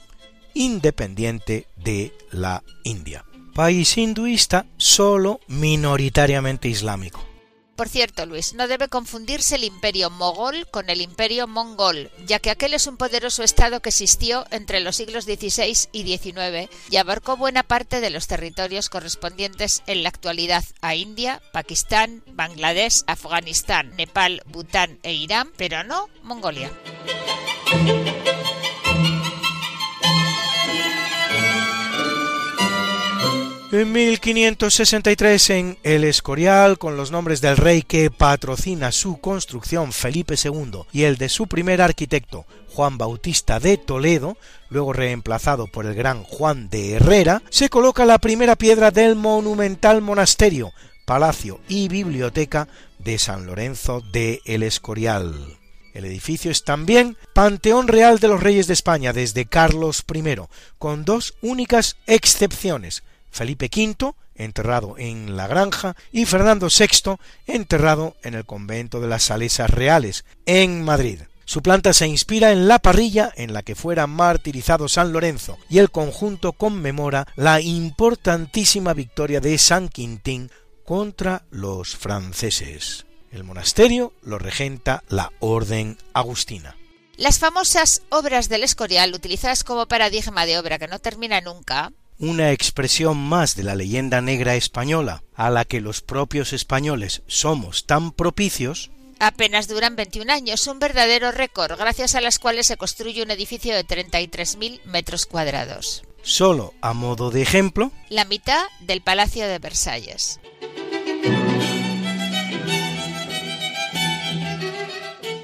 independiente 0.55 1.67
de 1.77 2.15
la 2.31 2.63
India 2.83 3.27
país 3.53 3.97
hinduista 3.97 4.67
solo 4.77 5.41
minoritariamente 5.49 6.69
islámico. 6.69 7.33
Por 7.77 7.89
cierto, 7.89 8.27
Luis, 8.27 8.55
no 8.55 8.69
debe 8.69 8.89
confundirse 8.89 9.57
el 9.57 9.65
imperio 9.65 10.11
mogol 10.11 10.69
con 10.71 10.91
el 10.91 11.01
imperio 11.01 11.49
mongol, 11.49 12.11
ya 12.27 12.39
que 12.39 12.51
aquel 12.51 12.75
es 12.75 12.87
un 12.87 12.97
poderoso 12.97 13.43
estado 13.43 13.81
que 13.81 13.89
existió 13.89 14.45
entre 14.51 14.81
los 14.81 14.97
siglos 14.97 15.25
XVI 15.25 15.89
y 15.91 16.03
XIX 16.05 16.71
y 16.91 16.97
abarcó 16.99 17.37
buena 17.37 17.63
parte 17.63 18.01
de 18.01 18.11
los 18.11 18.27
territorios 18.27 18.91
correspondientes 18.91 19.83
en 19.87 20.03
la 20.03 20.11
actualidad 20.11 20.63
a 20.83 20.95
India, 20.95 21.41
Pakistán, 21.53 22.23
Bangladesh, 22.27 23.03
Afganistán, 23.07 23.97
Nepal, 23.97 24.43
Bután 24.47 24.99
e 25.03 25.15
Irán, 25.15 25.51
pero 25.57 25.83
no 25.83 26.09
Mongolia. 26.23 26.71
En 33.73 33.91
1563 33.91 35.49
en 35.49 35.79
El 35.83 36.05
Escorial, 36.05 36.77
con 36.77 36.99
los 36.99 37.11
nombres 37.11 37.41
del 37.41 37.57
rey 37.57 37.81
que 37.81 38.11
patrocina 38.11 38.93
su 38.93 39.17
construcción 39.17 39.95
Felipe 39.95 40.35
II 40.35 40.83
y 40.93 41.05
el 41.05 41.17
de 41.17 41.31
su 41.31 41.47
primer 41.47 41.81
arquitecto 41.81 42.45
Juan 42.69 42.99
Bautista 42.99 43.61
de 43.61 43.79
Toledo, 43.79 44.37
luego 44.69 44.93
reemplazado 44.93 45.69
por 45.69 45.87
el 45.87 45.95
gran 45.95 46.23
Juan 46.23 46.69
de 46.69 46.97
Herrera, 46.97 47.43
se 47.49 47.71
coloca 47.71 48.05
la 48.05 48.19
primera 48.19 48.57
piedra 48.57 48.91
del 48.91 49.17
monumental 49.17 50.03
monasterio, 50.03 50.73
palacio 51.07 51.59
y 51.67 51.89
biblioteca 51.89 52.69
de 52.99 53.19
San 53.19 53.47
Lorenzo 53.47 54.03
de 54.13 54.43
El 54.45 54.65
Escorial. 54.65 55.35
El 55.95 56.05
edificio 56.05 56.51
es 56.51 56.65
también 56.65 57.17
Panteón 57.33 57.89
Real 57.89 58.19
de 58.19 58.29
los 58.29 58.43
Reyes 58.43 58.67
de 58.67 58.75
España 58.75 59.15
desde 59.15 59.47
Carlos 59.47 60.05
I, 60.13 60.37
con 60.79 61.07
dos 61.07 61.39
únicas 61.41 61.97
excepciones, 62.07 63.03
Felipe 63.33 63.69
V, 63.75 64.15
enterrado 64.37 64.95
en 64.99 65.37
la 65.37 65.49
granja, 65.49 65.97
y 66.13 66.27
Fernando 66.27 66.69
VI, 66.69 67.17
enterrado 67.47 68.15
en 68.23 68.35
el 68.35 68.45
convento 68.45 69.01
de 69.01 69.09
las 69.09 69.25
Salesas 69.25 69.71
Reales, 69.71 70.25
en 70.47 70.85
Madrid. 70.85 71.23
Su 71.45 71.63
planta 71.63 71.93
se 71.93 72.07
inspira 72.07 72.53
en 72.53 72.69
la 72.69 72.79
parrilla 72.79 73.33
en 73.35 73.53
la 73.53 73.63
que 73.63 73.75
fuera 73.75 74.07
martirizado 74.07 74.89
San 74.89 75.13
Lorenzo, 75.13 75.59
y 75.69 75.79
el 75.79 75.91
conjunto 75.91 76.53
conmemora 76.53 77.27
la 77.35 77.61
importantísima 77.61 78.95
victoria 78.95 79.41
de 79.41 79.59
San 79.59 79.89
Quintín 79.89 80.51
contra 80.85 81.43
los 81.51 81.97
franceses. 81.97 83.07
El 83.31 83.45
monasterio 83.45 84.13
lo 84.23 84.39
regenta 84.39 85.03
la 85.09 85.33
Orden 85.41 85.97
Agustina. 86.13 86.77
Las 87.17 87.39
famosas 87.39 88.03
obras 88.11 88.49
del 88.49 88.63
Escorial, 88.63 89.15
utilizadas 89.15 89.65
como 89.65 89.87
paradigma 89.87 90.47
de 90.47 90.59
obra 90.59 90.79
que 90.79 90.89
no 90.89 90.99
termina 90.99 91.41
nunca, 91.41 91.93
una 92.23 92.53
expresión 92.53 93.19
más 93.19 93.57
de 93.57 93.65
la 93.65 93.75
leyenda 93.75 94.21
negra 94.21 94.55
española, 94.55 95.25
a 95.35 95.51
la 95.51 95.65
que 95.65 95.81
los 95.81 96.03
propios 96.03 96.53
españoles 96.53 97.23
somos 97.27 97.85
tan 97.85 98.13
propicios, 98.13 98.93
apenas 99.19 99.67
duran 99.67 99.97
21 99.97 100.33
años, 100.33 100.69
un 100.69 100.79
verdadero 100.79 101.33
récord, 101.33 101.77
gracias 101.77 102.15
a 102.15 102.21
las 102.21 102.39
cuales 102.39 102.69
se 102.69 102.77
construye 102.77 103.25
un 103.25 103.33
edificio 103.33 103.75
de 103.75 103.85
33.000 103.85 104.85
metros 104.85 105.27
cuadrados. 105.27 106.05
Solo 106.23 106.75
a 106.81 106.93
modo 106.93 107.33
de 107.33 107.43
ejemplo, 107.43 107.91
la 108.09 108.25
mitad 108.25 108.63
del 108.79 109.03
Palacio 109.03 109.49
de 109.49 109.59
Versalles. 109.59 110.39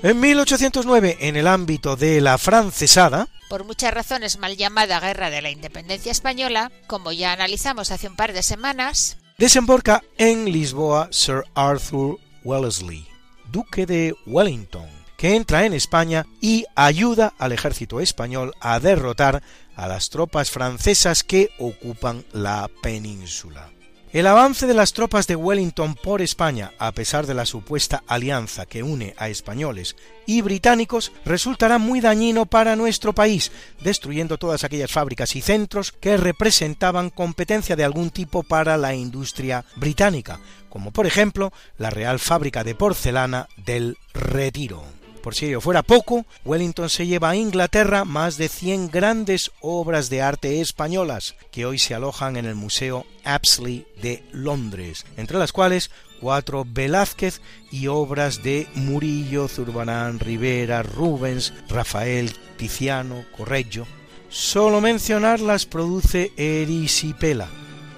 En 0.05 0.21
1809, 0.21 1.19
en 1.23 1.35
el 1.35 1.49
ámbito 1.49 1.97
de 1.97 2.21
la 2.21 2.39
francesada, 2.39 3.27
por 3.49 3.65
muchas 3.65 3.93
razones 3.93 4.39
mal 4.39 4.57
llamada 4.57 5.01
Guerra 5.01 5.31
de 5.31 5.43
la 5.43 5.51
Independencia 5.51 6.13
Española, 6.13 6.71
como 6.87 7.13
ya 7.13 7.33
analizamos 7.33 7.91
hace 7.91 8.09
un 8.09 8.17
par 8.17 8.33
de 8.33 8.43
semanas, 8.43 9.17
desembarca 9.39 10.03
en 10.17 10.51
Lisboa 10.53 11.09
Sir 11.11 11.45
Arthur 11.55 12.19
Wellesley, 12.45 13.07
duque 13.51 13.87
de 13.87 14.15
Wellington, 14.27 14.89
que 15.17 15.35
entra 15.35 15.65
en 15.65 15.75
España 15.75 16.27
y 16.41 16.65
ayuda 16.77 17.35
al 17.39 17.53
ejército 17.53 18.01
español 18.01 18.53
a 18.61 18.79
derrotar 18.81 19.43
a 19.75 19.89
las 19.89 20.11
tropas 20.11 20.51
francesas 20.51 21.25
que 21.25 21.51
ocupan 21.59 22.25
la 22.33 22.69
península. 22.83 23.71
El 24.11 24.27
avance 24.27 24.67
de 24.67 24.73
las 24.73 24.95
tropas 24.95 25.27
de 25.27 25.37
Wellington 25.37 25.95
por 25.95 26.23
España, 26.23 26.73
a 26.79 26.93
pesar 26.93 27.27
de 27.27 27.35
la 27.35 27.45
supuesta 27.45 28.03
alianza 28.07 28.65
que 28.65 28.83
une 28.83 29.15
a 29.19 29.29
españoles 29.29 29.97
y 30.25 30.41
británicos, 30.41 31.13
resultará 31.27 31.77
muy 31.77 32.01
dañino 32.01 32.47
para 32.47 32.75
nuestro 32.75 33.13
país, 33.13 33.53
destruyendo 33.83 34.39
todas 34.39 34.65
aquellas 34.65 34.91
fábricas 34.91 35.37
y 35.37 35.43
centros 35.43 35.93
que 35.93 36.17
representaban 36.17 37.11
competencia 37.11 37.77
de 37.77 37.85
algún 37.85 38.09
tipo 38.09 38.43
para 38.43 38.79
la 38.79 38.95
industria 38.95 39.67
británica, 39.77 40.41
como 40.71 40.91
por 40.91 41.07
ejemplo 41.07 41.53
la 41.77 41.91
Real 41.91 42.19
Fábrica 42.19 42.65
de 42.65 42.75
Porcelana 42.75 43.47
del 43.59 43.99
Retiro. 44.15 44.98
Por 45.29 45.35
si 45.35 45.45
ello 45.45 45.61
fuera 45.61 45.83
poco, 45.83 46.25
Wellington 46.47 46.89
se 46.89 47.07
lleva 47.07 47.29
a 47.29 47.37
Inglaterra 47.37 48.07
más 48.07 48.39
de 48.39 48.49
100 48.49 48.91
grandes 48.91 49.51
obras 49.61 50.09
de 50.09 50.23
arte 50.23 50.63
españolas 50.63 51.35
que 51.51 51.67
hoy 51.67 51.79
se 51.79 51.95
alojan 51.95 52.39
en 52.39 52.47
el 52.47 52.55
Museo 52.55 53.05
Apsley 53.25 53.87
de 54.01 54.25
Londres, 54.33 55.05
entre 55.19 55.37
las 55.37 55.53
cuales 55.53 55.91
cuatro 56.19 56.65
Velázquez 56.67 57.43
y 57.71 57.89
obras 57.89 58.43
de 58.43 58.69
Murillo, 58.75 59.49
Zurbarán, 59.49 60.19
Rivera, 60.19 60.83
Rubens, 60.83 61.53
Rafael, 61.69 62.33
Tiziano, 62.57 63.27
Correggio. 63.37 63.87
Solo 64.31 64.81
mencionarlas 64.81 65.67
produce 65.67 66.33
erisipela, 66.39 67.49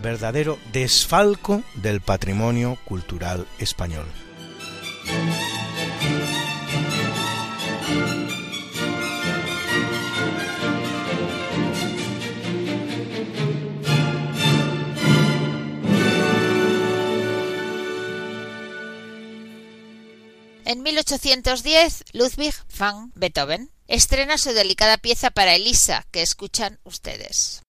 verdadero 0.02 0.58
desfalco 0.72 1.62
del 1.76 2.00
patrimonio 2.00 2.76
cultural 2.87 3.46
español. 3.60 4.06
En 20.70 20.82
1810, 20.82 22.04
Ludwig 22.12 22.54
van 22.78 23.10
Beethoven 23.16 23.72
estrena 23.88 24.38
su 24.38 24.52
delicada 24.52 24.98
pieza 24.98 25.32
para 25.32 25.56
Elisa, 25.56 26.06
que 26.12 26.22
escuchan 26.22 26.78
ustedes. 26.84 27.62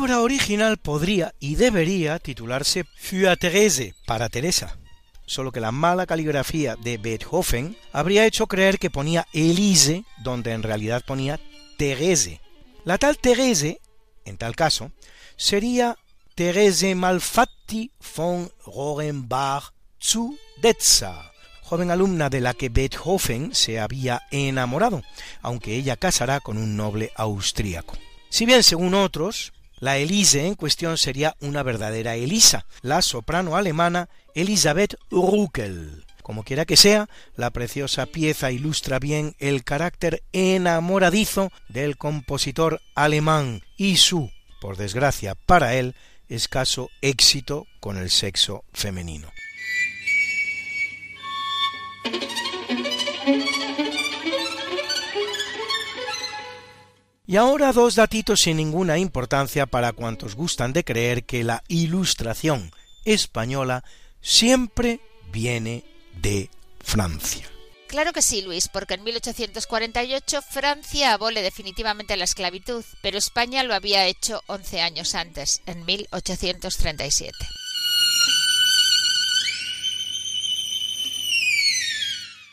Obra 0.00 0.22
original 0.22 0.78
podría 0.78 1.34
y 1.40 1.56
debería 1.56 2.18
titularse 2.18 2.84
Für 2.96 3.36
Therese, 3.36 3.94
para 4.06 4.30
Teresa, 4.30 4.78
solo 5.26 5.52
que 5.52 5.60
la 5.60 5.72
mala 5.72 6.06
caligrafía 6.06 6.74
de 6.76 6.96
Beethoven 6.96 7.76
habría 7.92 8.24
hecho 8.24 8.46
creer 8.46 8.78
que 8.78 8.88
ponía 8.88 9.26
Elise 9.34 10.04
donde 10.24 10.52
en 10.52 10.62
realidad 10.62 11.04
ponía 11.06 11.38
Therese. 11.76 12.40
La 12.84 12.96
tal 12.96 13.18
Therese, 13.18 13.82
en 14.24 14.38
tal 14.38 14.56
caso, 14.56 14.90
sería 15.36 15.98
Therese 16.34 16.94
Malfatti 16.94 17.92
von 18.16 18.50
Rohrenbach 18.64 19.74
zu 20.00 20.38
Detza, 20.62 21.30
joven 21.62 21.90
alumna 21.90 22.30
de 22.30 22.40
la 22.40 22.54
que 22.54 22.70
Beethoven 22.70 23.54
se 23.54 23.78
había 23.78 24.22
enamorado, 24.30 25.02
aunque 25.42 25.74
ella 25.74 25.96
casará 25.96 26.40
con 26.40 26.56
un 26.56 26.74
noble 26.74 27.12
austríaco. 27.16 27.98
Si 28.30 28.46
bien, 28.46 28.62
según 28.62 28.94
otros, 28.94 29.52
la 29.80 29.96
Elise 29.96 30.46
en 30.46 30.54
cuestión 30.54 30.98
sería 30.98 31.36
una 31.40 31.62
verdadera 31.62 32.14
Elisa, 32.14 32.66
la 32.82 33.02
soprano 33.02 33.56
alemana 33.56 34.08
Elisabeth 34.34 34.96
Ruckel. 35.10 36.04
Como 36.22 36.44
quiera 36.44 36.66
que 36.66 36.76
sea, 36.76 37.08
la 37.34 37.50
preciosa 37.50 38.06
pieza 38.06 38.52
ilustra 38.52 38.98
bien 38.98 39.34
el 39.38 39.64
carácter 39.64 40.22
enamoradizo 40.32 41.50
del 41.68 41.96
compositor 41.96 42.80
alemán 42.94 43.62
y 43.76 43.96
su, 43.96 44.30
por 44.60 44.76
desgracia 44.76 45.34
para 45.34 45.74
él, 45.74 45.96
escaso 46.28 46.90
éxito 47.00 47.66
con 47.80 47.96
el 47.96 48.10
sexo 48.10 48.64
femenino. 48.72 49.32
Y 57.30 57.36
ahora 57.36 57.72
dos 57.72 57.94
datitos 57.94 58.40
sin 58.40 58.56
ninguna 58.56 58.98
importancia 58.98 59.64
para 59.64 59.92
cuantos 59.92 60.34
gustan 60.34 60.72
de 60.72 60.82
creer 60.82 61.22
que 61.22 61.44
la 61.44 61.62
ilustración 61.68 62.72
española 63.04 63.84
siempre 64.20 64.98
viene 65.30 65.84
de 66.20 66.50
Francia. 66.80 67.48
Claro 67.86 68.12
que 68.12 68.20
sí, 68.20 68.42
Luis, 68.42 68.66
porque 68.66 68.94
en 68.94 69.04
1848 69.04 70.42
Francia 70.42 71.12
abole 71.12 71.40
definitivamente 71.42 72.16
la 72.16 72.24
esclavitud, 72.24 72.84
pero 73.00 73.18
España 73.18 73.62
lo 73.62 73.74
había 73.74 74.06
hecho 74.06 74.42
11 74.48 74.80
años 74.80 75.14
antes, 75.14 75.62
en 75.66 75.84
1837. 75.84 77.32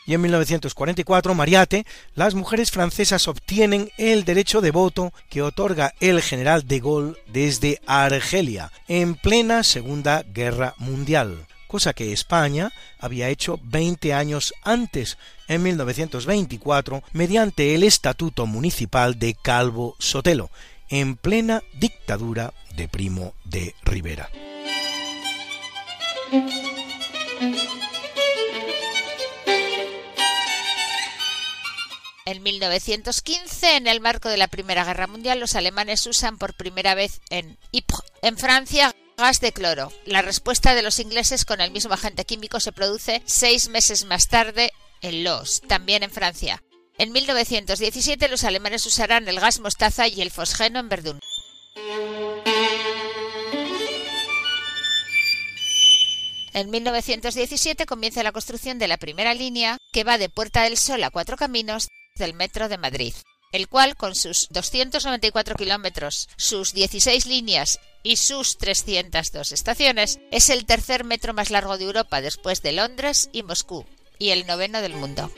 Y 0.08 0.14
en 0.14 0.22
1944, 0.22 1.34
Mariate, 1.34 1.84
las 2.14 2.34
mujeres 2.34 2.70
francesas 2.70 3.28
obtienen 3.28 3.90
el 3.98 4.24
derecho 4.24 4.62
de 4.62 4.70
voto 4.70 5.12
que 5.28 5.42
otorga 5.42 5.92
el 6.00 6.22
general 6.22 6.66
de 6.66 6.80
Gaulle 6.80 7.18
desde 7.26 7.82
Argelia, 7.86 8.72
en 8.88 9.16
plena 9.16 9.62
Segunda 9.62 10.22
Guerra 10.22 10.74
Mundial, 10.78 11.46
cosa 11.66 11.92
que 11.92 12.14
España 12.14 12.72
había 12.98 13.28
hecho 13.28 13.60
20 13.64 14.14
años 14.14 14.54
antes, 14.62 15.18
en 15.46 15.62
1924, 15.62 17.02
mediante 17.12 17.74
el 17.74 17.82
Estatuto 17.82 18.46
Municipal 18.46 19.18
de 19.18 19.34
Calvo 19.34 19.94
Sotelo, 19.98 20.50
en 20.88 21.16
plena 21.16 21.62
dictadura 21.74 22.54
de 22.74 22.88
Primo 22.88 23.34
de 23.44 23.74
Rivera. 23.84 24.30
En 32.28 32.42
1915, 32.42 33.76
en 33.76 33.86
el 33.86 34.02
marco 34.02 34.28
de 34.28 34.36
la 34.36 34.48
Primera 34.48 34.84
Guerra 34.84 35.06
Mundial, 35.06 35.40
los 35.40 35.54
alemanes 35.54 36.06
usan 36.06 36.36
por 36.36 36.52
primera 36.52 36.94
vez 36.94 37.22
en 37.30 37.56
Ypres, 37.72 38.02
en 38.20 38.36
Francia, 38.36 38.94
gas 39.16 39.40
de 39.40 39.50
cloro. 39.50 39.90
La 40.04 40.20
respuesta 40.20 40.74
de 40.74 40.82
los 40.82 41.00
ingleses 41.00 41.46
con 41.46 41.62
el 41.62 41.70
mismo 41.70 41.94
agente 41.94 42.26
químico 42.26 42.60
se 42.60 42.72
produce 42.72 43.22
seis 43.24 43.70
meses 43.70 44.04
más 44.04 44.28
tarde 44.28 44.74
en 45.00 45.24
Los, 45.24 45.62
también 45.62 46.02
en 46.02 46.10
Francia. 46.10 46.62
En 46.98 47.12
1917 47.12 48.28
los 48.28 48.44
alemanes 48.44 48.84
usarán 48.84 49.26
el 49.26 49.40
gas 49.40 49.60
mostaza 49.60 50.06
y 50.06 50.20
el 50.20 50.30
fosgeno 50.30 50.80
en 50.80 50.90
Verdún. 50.90 51.20
En 56.52 56.68
1917 56.68 57.86
comienza 57.86 58.22
la 58.22 58.32
construcción 58.32 58.78
de 58.78 58.88
la 58.88 58.98
primera 58.98 59.32
línea 59.32 59.78
que 59.92 60.04
va 60.04 60.18
de 60.18 60.28
Puerta 60.28 60.64
del 60.64 60.76
Sol 60.76 61.02
a 61.04 61.10
Cuatro 61.10 61.38
Caminos 61.38 61.88
del 62.18 62.34
Metro 62.34 62.68
de 62.68 62.78
Madrid, 62.78 63.14
el 63.52 63.68
cual 63.68 63.96
con 63.96 64.14
sus 64.14 64.48
294 64.50 65.54
kilómetros, 65.56 66.28
sus 66.36 66.72
16 66.72 67.26
líneas 67.26 67.80
y 68.02 68.16
sus 68.16 68.58
302 68.58 69.52
estaciones, 69.52 70.20
es 70.30 70.50
el 70.50 70.66
tercer 70.66 71.04
metro 71.04 71.34
más 71.34 71.50
largo 71.50 71.78
de 71.78 71.84
Europa 71.84 72.20
después 72.20 72.62
de 72.62 72.72
Londres 72.72 73.30
y 73.32 73.42
Moscú, 73.42 73.86
y 74.18 74.30
el 74.30 74.46
noveno 74.46 74.80
del 74.82 74.94
mundo. 74.94 75.30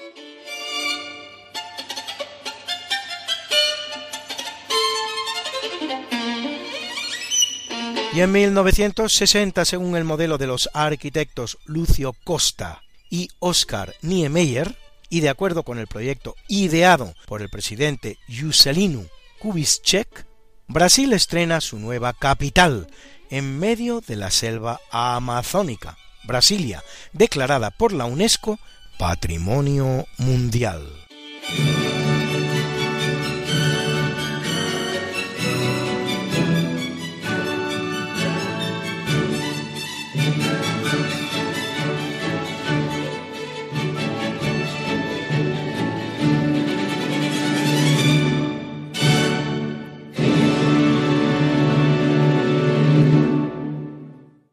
Y 8.13 8.23
en 8.23 8.33
1960, 8.33 9.65
según 9.65 9.97
el 9.97 10.03
modelo 10.03 10.37
de 10.37 10.49
los 10.49 10.69
arquitectos 10.75 11.59
Lucio 11.65 12.13
Costa 12.25 12.83
y 13.09 13.29
Oscar 13.39 13.95
Niemeyer, 14.03 14.77
y 15.11 15.21
de 15.21 15.29
acuerdo 15.29 15.65
con 15.65 15.79
el 15.79 15.89
proyecto 15.89 16.35
ideado 16.49 17.15
por 17.27 17.43
el 17.43 17.51
presidente 17.51 18.17
Juscelino 18.29 19.05
Kubitschek, 19.41 20.27
Brasil 20.69 21.13
estrena 21.13 21.61
su 21.61 21.79
nueva 21.79 22.13
capital 22.13 22.87
en 23.29 23.59
medio 23.59 24.01
de 24.01 24.17
la 24.17 24.31
selva 24.31 24.81
amazónica, 24.91 25.99
Brasilia, 26.25 26.83
declarada 27.13 27.71
por 27.71 27.93
la 27.93 28.05
UNESCO 28.05 28.59
Patrimonio 28.99 30.07
Mundial. 30.19 30.89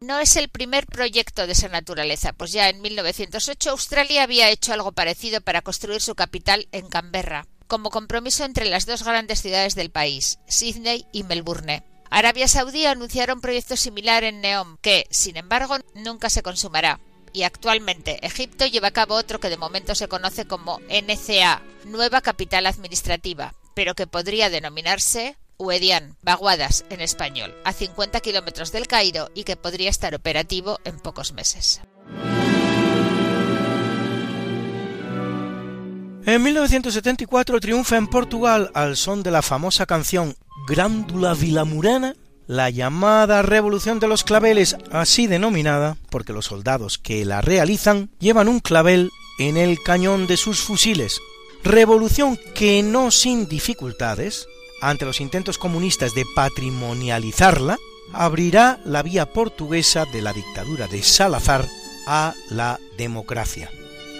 No 0.08 0.20
es 0.20 0.38
el 0.38 0.48
primer 0.48 0.88
proyecto 0.88 1.46
de 1.46 1.52
esa 1.52 1.68
naturaleza, 1.68 2.32
pues 2.32 2.54
ya 2.54 2.70
en 2.70 2.82
1908 2.82 3.72
Australia 3.72 4.24
había 4.24 4.50
hecho 4.50 4.72
algo 4.72 4.94
parecido 4.94 5.42
para 5.42 5.62
construir 5.62 6.02
su 6.02 6.16
capital 6.16 6.70
en 6.72 6.88
Canberra, 6.88 7.46
como 7.68 7.90
compromiso 7.90 8.46
entre 8.46 8.66
las 8.66 8.86
dos 8.86 9.04
grandes 9.04 9.42
ciudades 9.42 9.76
del 9.76 9.92
país, 9.92 10.40
Sydney 10.48 11.06
y 11.12 11.24
Melbourne. 11.24 11.84
Arabia 12.10 12.48
Saudí 12.48 12.86
anunciaron 12.86 13.40
un 13.40 13.42
proyecto 13.42 13.76
similar 13.76 14.24
en 14.24 14.40
Neom, 14.40 14.78
que, 14.82 15.08
sin 15.12 15.36
embargo, 15.36 15.76
nunca 15.94 16.30
se 16.30 16.42
consumará. 16.42 17.02
Y 17.34 17.44
actualmente 17.44 18.26
Egipto 18.26 18.66
lleva 18.66 18.88
a 18.88 18.92
cabo 18.92 19.16
otro 19.16 19.42
que 19.42 19.50
de 19.50 19.58
momento 19.58 19.94
se 19.94 20.08
conoce 20.08 20.46
como 20.46 20.80
NCA, 20.90 21.62
Nueva 21.84 22.22
Capital 22.22 22.66
Administrativa, 22.66 23.54
pero 23.76 23.94
que 23.94 24.08
podría 24.08 24.50
denominarse 24.50 25.38
Uedian, 25.58 26.16
Baguadas 26.22 26.86
en 26.90 27.02
español, 27.02 27.56
a 27.64 27.74
50 27.74 28.20
kilómetros 28.20 28.72
del 28.72 28.88
Cairo 28.88 29.30
y 29.34 29.44
que 29.44 29.56
podría 29.56 29.90
estar 29.90 30.14
operativo 30.16 30.80
en 30.84 31.00
pocos 31.00 31.34
meses. 31.34 31.82
En 36.26 36.44
1974 36.44 37.60
triunfa 37.60 37.96
en 37.96 38.08
Portugal 38.08 38.70
al 38.74 38.98
son 38.98 39.24
de 39.24 39.32
la 39.32 39.42
famosa 39.42 39.86
canción 39.86 40.36
Grándula 40.68 41.34
Vilamurana 41.34 42.16
la 42.48 42.70
llamada 42.70 43.42
Revolución 43.42 44.00
de 44.00 44.08
los 44.08 44.24
Claveles, 44.24 44.78
así 44.90 45.28
denominada 45.28 45.98
porque 46.10 46.34
los 46.34 46.46
soldados 46.46 46.98
que 46.98 47.26
la 47.26 47.42
realizan 47.42 48.10
llevan 48.20 48.48
un 48.48 48.62
clavel 48.62 49.12
en 49.38 49.58
el 49.58 49.84
cañón 49.84 50.28
de 50.28 50.38
sus 50.38 50.62
fusiles. 50.62 51.20
Revolución 51.64 52.40
que 52.56 52.82
no 52.84 53.12
sin 53.12 53.48
dificultades 53.50 54.48
ante 54.82 55.06
los 55.06 55.22
intentos 55.22 55.58
comunistas 55.58 56.14
de 56.14 56.26
patrimonializarla, 56.36 57.78
abrirá 58.14 58.80
la 58.86 59.04
vía 59.04 59.26
portuguesa 59.26 60.06
de 60.06 60.22
la 60.22 60.34
dictadura 60.34 60.88
de 60.88 61.02
Salazar 61.04 61.68
a 62.06 62.34
la 62.50 62.80
democracia. 62.98 63.70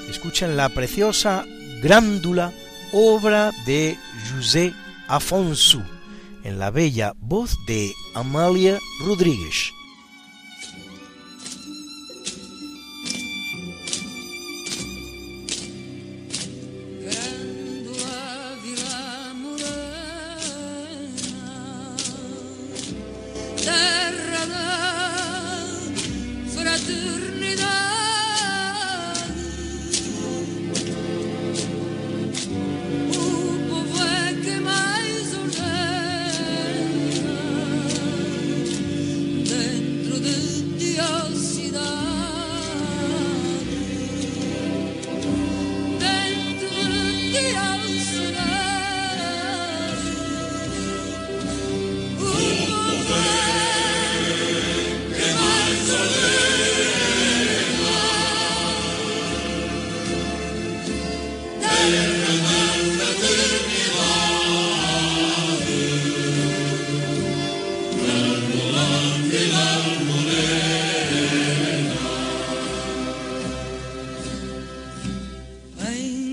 Escuchen 0.10 0.58
la 0.58 0.70
preciosa 0.70 1.46
Grándula, 1.82 2.54
obra 2.92 3.52
de 3.66 3.98
José 4.32 4.74
Afonso, 5.08 5.82
en 6.44 6.60
la 6.60 6.72
bella 6.72 7.14
voz 7.20 7.58
de 7.68 7.94
Amalia 8.16 8.80
Rodríguez. 9.06 9.77
Terra 23.68 24.48
cerrada, 24.48 25.66
fratura. 26.54 27.27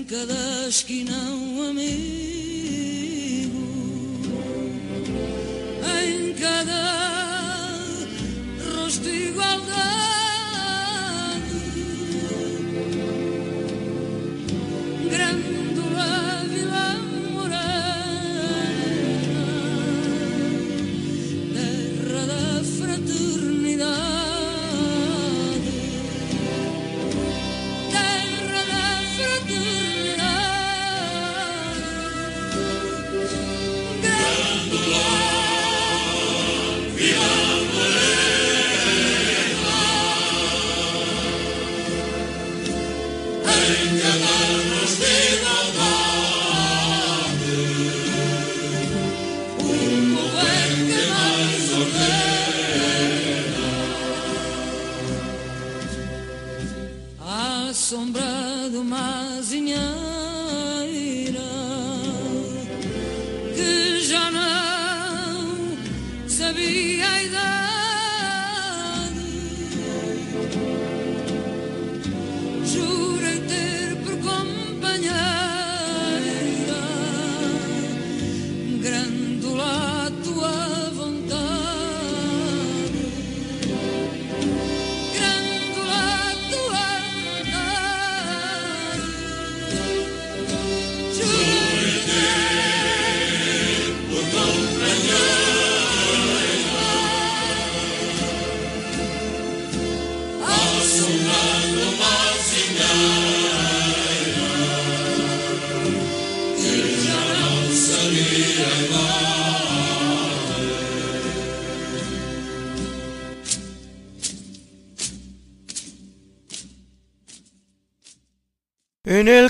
cada 0.07 0.67
esquina 0.67 1.17
un 1.33 1.69
amic. 1.69 2.34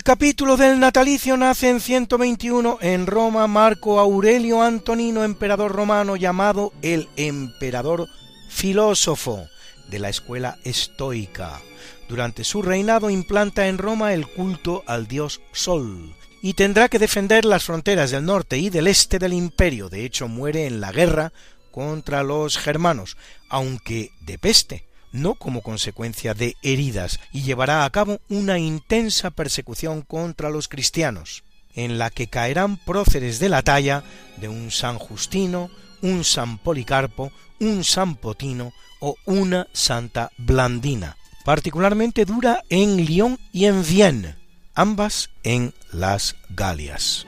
En 0.06 0.12
el 0.12 0.18
capítulo 0.18 0.56
del 0.56 0.80
natalicio 0.80 1.36
nace 1.36 1.68
en 1.68 1.80
121 1.80 2.78
en 2.82 3.08
Roma 3.08 3.48
Marco 3.48 4.00
Aurelio 4.00 4.62
Antonino, 4.62 5.24
emperador 5.24 5.72
romano 5.72 6.16
llamado 6.16 6.74
el 6.84 7.10
emperador 7.16 8.08
filósofo 8.48 9.48
de 9.90 9.98
la 9.98 10.10
escuela 10.10 10.60
estoica. 10.64 11.60
Durante 12.08 12.44
su 12.44 12.62
reinado 12.62 13.10
implanta 13.10 13.68
en 13.68 13.80
Roma 13.80 14.14
el 14.14 14.28
culto 14.28 14.84
al 14.86 15.08
dios 15.08 15.42
Sol 15.52 16.16
y 16.44 16.54
tendrá 16.54 16.88
que 16.88 17.00
defender 17.00 17.44
las 17.44 17.64
fronteras 17.64 18.12
del 18.12 18.26
norte 18.26 18.60
y 18.60 18.70
del 18.70 18.86
este 18.86 19.18
del 19.18 19.34
imperio. 19.34 19.90
De 19.90 20.06
hecho, 20.06 20.28
muere 20.28 20.68
en 20.68 20.82
la 20.82 20.92
guerra 20.92 21.34
contra 21.72 22.22
los 22.22 22.60
germanos, 22.60 23.18
aunque 23.50 24.12
de 24.22 24.38
peste 24.38 24.86
no 25.16 25.36
como 25.36 25.62
consecuencia 25.62 26.34
de 26.34 26.56
heridas, 26.62 27.20
y 27.32 27.42
llevará 27.42 27.86
a 27.86 27.90
cabo 27.90 28.20
una 28.30 28.60
intensa 28.60 29.32
persecución 29.32 30.02
contra 30.02 30.50
los 30.50 30.68
cristianos, 30.68 31.44
en 31.74 31.98
la 31.98 32.10
que 32.10 32.28
caerán 32.28 32.78
próceres 32.78 33.40
de 33.40 33.50
la 33.50 33.62
talla 33.62 34.04
de 34.38 34.48
un 34.50 34.72
San 34.72 34.98
Justino, 34.98 35.70
un 36.02 36.24
San 36.24 36.58
Policarpo, 36.58 37.32
un 37.60 37.84
San 37.84 38.16
Potino 38.16 38.74
o 39.00 39.16
una 39.26 39.68
Santa 39.74 40.32
Blandina. 40.38 41.18
Particularmente 41.44 42.26
dura 42.26 42.62
en 42.70 42.98
Lyon 43.06 43.40
y 43.52 43.66
en 43.66 43.84
Vienne, 43.84 44.36
ambas 44.74 45.30
en 45.44 45.74
las 45.92 46.36
Galias. 46.50 47.26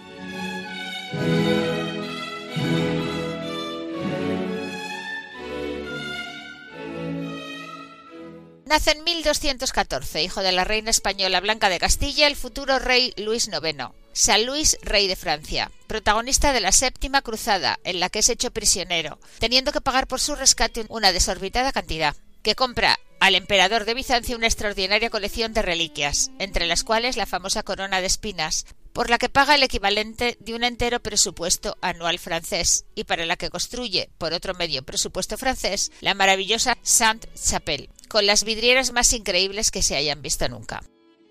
Nace 8.67 8.91
en 8.91 9.05
1214, 9.05 10.23
hijo 10.23 10.41
de 10.43 10.51
la 10.51 10.65
reina 10.65 10.89
española 10.89 11.39
Blanca 11.39 11.69
de 11.69 11.79
Castilla, 11.79 12.27
el 12.27 12.35
futuro 12.35 12.79
rey 12.79 13.13
Luis 13.15 13.47
IX. 13.47 13.91
San 14.11 14.45
Luis, 14.45 14.77
rey 14.81 15.07
de 15.07 15.15
Francia, 15.15 15.71
protagonista 15.87 16.51
de 16.51 16.59
la 16.59 16.73
séptima 16.73 17.21
cruzada, 17.21 17.79
en 17.85 18.01
la 18.01 18.09
que 18.09 18.19
es 18.19 18.27
hecho 18.27 18.51
prisionero, 18.51 19.19
teniendo 19.39 19.71
que 19.71 19.79
pagar 19.79 20.07
por 20.07 20.19
su 20.19 20.35
rescate 20.35 20.85
una 20.89 21.13
desorbitada 21.13 21.71
cantidad, 21.71 22.17
que 22.43 22.55
compra 22.55 22.99
al 23.21 23.35
emperador 23.35 23.85
de 23.85 23.93
Bizancio 23.93 24.35
una 24.35 24.47
extraordinaria 24.47 25.09
colección 25.09 25.53
de 25.53 25.61
reliquias, 25.61 26.31
entre 26.37 26.65
las 26.65 26.83
cuales 26.83 27.15
la 27.15 27.25
famosa 27.25 27.63
corona 27.63 28.01
de 28.01 28.07
espinas, 28.07 28.65
por 28.91 29.09
la 29.09 29.17
que 29.17 29.29
paga 29.29 29.55
el 29.55 29.63
equivalente 29.63 30.37
de 30.39 30.55
un 30.55 30.63
entero 30.63 30.99
presupuesto 30.99 31.77
anual 31.81 32.19
francés 32.19 32.85
y 32.95 33.05
para 33.05 33.25
la 33.25 33.37
que 33.37 33.49
construye, 33.49 34.09
por 34.17 34.33
otro 34.33 34.55
medio 34.55 34.83
presupuesto 34.83 35.37
francés, 35.37 35.91
la 36.01 36.15
maravillosa 36.15 36.77
Sainte-Chapelle, 36.81 37.89
con 38.07 38.25
las 38.25 38.43
vidrieras 38.43 38.91
más 38.91 39.13
increíbles 39.13 39.71
que 39.71 39.83
se 39.83 39.95
hayan 39.95 40.21
visto 40.21 40.47
nunca. 40.49 40.81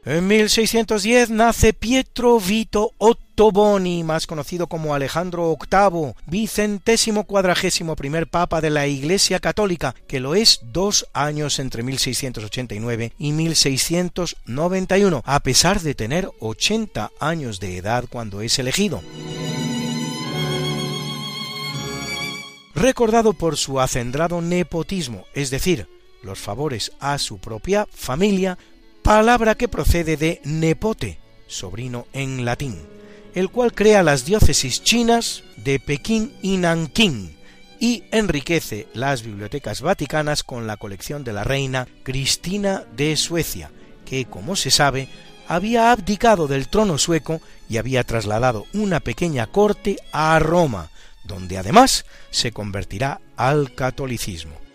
En 0.09 0.29
1610 0.29 1.31
nace 1.31 1.73
Pietro 1.73 2.39
Vito 2.39 2.93
Ottoboni, 2.99 4.05
más 4.05 4.29
conocido 4.29 4.69
como 4.69 4.95
Alejandro 4.95 5.59
VIII, 5.59 6.13
vicentésimo 6.27 7.25
cuadragésimo 7.25 7.97
primer 7.97 8.29
papa 8.29 8.61
de 8.61 8.71
la 8.71 8.87
Iglesia 8.87 9.41
Católica, 9.41 9.97
que 10.07 10.21
lo 10.21 10.37
es 10.37 10.61
dos 10.63 11.09
años 11.13 11.59
entre 11.59 11.83
1689 11.83 13.15
y 13.19 13.33
1691, 13.33 15.23
a 15.27 15.41
pesar 15.41 15.81
de 15.81 15.97
tener 15.97 16.31
80 16.39 17.11
años 17.19 17.59
de 17.59 17.77
edad 17.77 18.05
cuando 18.09 18.43
es 18.43 18.61
elegido. 18.61 19.03
Recordado 22.77 23.33
por 23.33 23.57
su 23.57 23.81
acendrado 23.81 24.41
nepotismo, 24.41 25.25
es 25.35 25.51
decir, 25.51 25.89
los 26.23 26.39
favores 26.39 26.93
a 27.01 27.19
su 27.19 27.39
propia 27.39 27.87
familia, 27.91 28.59
palabra 29.03 29.55
que 29.55 29.69
procede 29.69 30.17
de 30.17 30.41
nepote, 30.45 31.19
sobrino 31.47 32.07
en 32.13 32.45
latín, 32.45 32.81
el 33.35 33.51
cual 33.51 33.73
crea 33.73 34.03
las 34.03 34.25
diócesis 34.25 34.83
chinas 34.83 35.45
de 35.57 35.79
Pekín 35.79 36.35
y 36.43 36.57
Nankín 36.57 37.37
y 37.79 38.05
enriquece 38.11 38.89
las 38.95 39.23
bibliotecas 39.23 39.81
vaticanas 39.81 40.43
con 40.43 40.67
la 40.67 40.77
colección 40.77 41.25
de 41.25 41.33
la 41.33 41.45
reina 41.45 41.87
Cristina 42.03 42.85
de 42.97 43.17
Suecia, 43.17 43.71
que, 44.05 44.25
como 44.25 44.57
se 44.57 44.71
sabe, 44.71 45.09
había 45.49 45.93
abdicado 45.93 46.49
del 46.49 46.69
trono 46.69 46.99
sueco 46.99 47.41
y 47.69 47.77
había 47.77 48.05
trasladado 48.05 48.67
una 48.73 49.01
pequeña 49.01 49.47
corte 49.47 49.99
a 50.13 50.39
Roma, 50.39 50.91
donde 51.25 51.59
además 51.59 52.05
se 52.31 52.53
convertirá 52.53 53.21
al 53.37 53.75
catolicismo. 53.75 54.66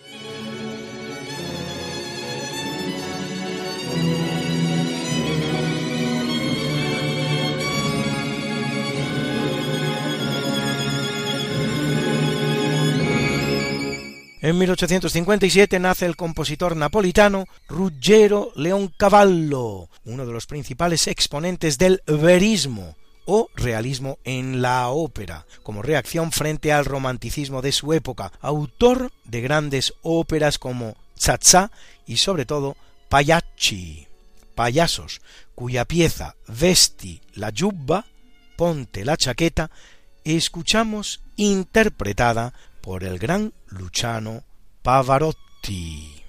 En 14.44 14.58
1857 14.58 15.80
nace 15.80 16.08
el 16.08 16.16
compositor 16.16 16.76
napolitano 16.76 17.46
Ruggero 17.70 18.52
Leoncavallo, 18.56 19.88
uno 20.04 20.26
de 20.26 20.34
los 20.34 20.48
principales 20.48 21.08
exponentes 21.08 21.78
del 21.78 22.02
verismo 22.08 22.96
o 23.26 23.50
realismo 23.56 24.18
en 24.24 24.64
la 24.64 24.90
ópera, 24.90 25.46
como 25.62 25.84
reacción 25.84 26.32
frente 26.32 26.74
al 26.74 26.86
romanticismo 26.86 27.62
de 27.62 27.72
su 27.72 27.94
época, 27.94 28.32
autor 28.42 29.12
de 29.26 29.42
grandes 29.42 29.94
óperas 30.02 30.58
como 30.58 30.96
Chacha 31.16 31.70
y 32.08 32.18
sobre 32.18 32.46
todo 32.46 32.76
Payacci, 33.12 34.08
payasos, 34.56 35.20
cuya 35.54 35.84
pieza 35.84 36.38
Vesti 36.48 37.20
la 37.34 37.50
yubba, 37.50 38.06
ponte 38.56 39.04
la 39.04 39.18
chaqueta, 39.18 39.70
escuchamos 40.24 41.20
interpretada 41.36 42.54
por 42.80 43.04
el 43.04 43.20
gran 43.20 43.54
Luciano 43.68 44.46
Pavarotti. 44.82 46.24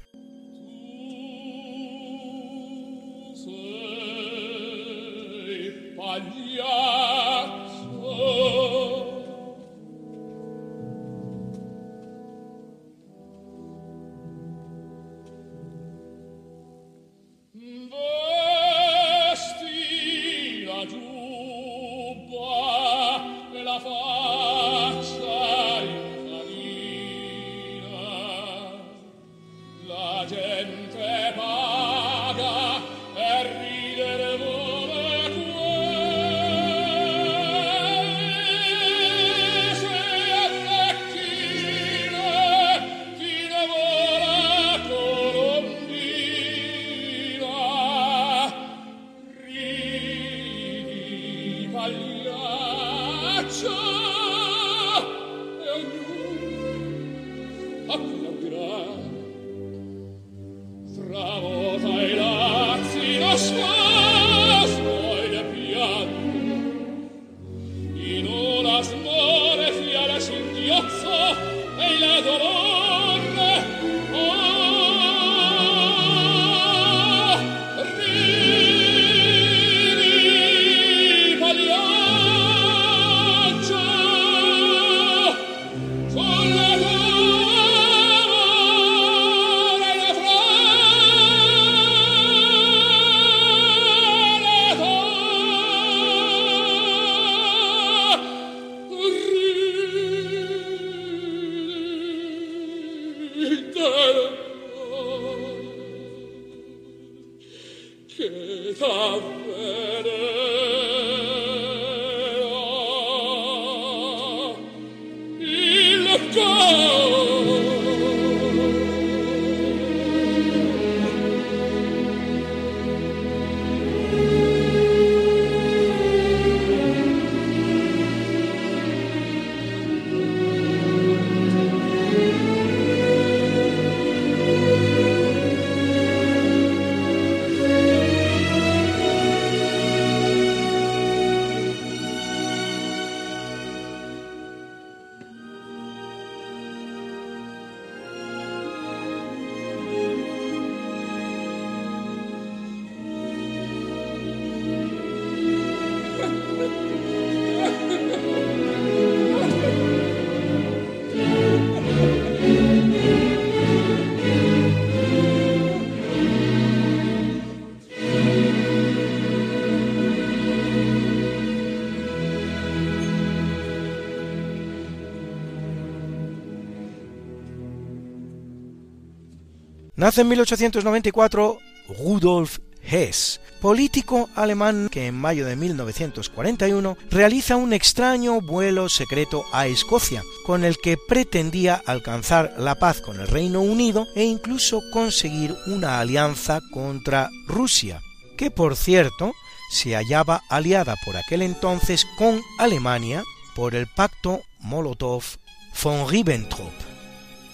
Nace 180.03 180.23
en 180.23 180.29
1894 180.31 181.61
Rudolf 181.97 182.59
Hess, 182.83 183.41
político 183.61 184.29
alemán 184.35 184.89
que 184.91 185.07
en 185.07 185.15
mayo 185.15 185.47
de 185.47 185.55
1941 185.55 186.97
realiza 187.09 187.55
un 187.55 187.73
extraño 187.73 188.41
vuelo 188.41 188.89
secreto 188.89 189.45
a 189.53 189.69
Escocia, 189.69 190.25
con 190.45 190.65
el 190.65 190.79
que 190.79 190.97
pretendía 190.97 191.81
alcanzar 191.87 192.53
la 192.59 192.75
paz 192.75 193.01
con 193.01 193.21
el 193.21 193.29
Reino 193.29 193.61
Unido 193.61 194.09
e 194.17 194.25
incluso 194.25 194.83
conseguir 194.93 195.55
una 195.69 196.01
alianza 196.01 196.59
contra 196.73 197.31
Rusia, 197.47 198.01
que 198.37 198.51
por 198.51 198.75
cierto 198.75 199.35
se 199.71 199.95
hallaba 199.95 200.43
aliada 200.49 200.97
por 201.05 201.17
aquel 201.17 201.43
entonces 201.43 202.09
con 202.19 202.43
Alemania 202.59 203.23
por 203.55 203.77
el 203.77 203.87
pacto 203.87 204.41
Molotov-von 204.59 206.09
Ribbentrop. 206.11 206.92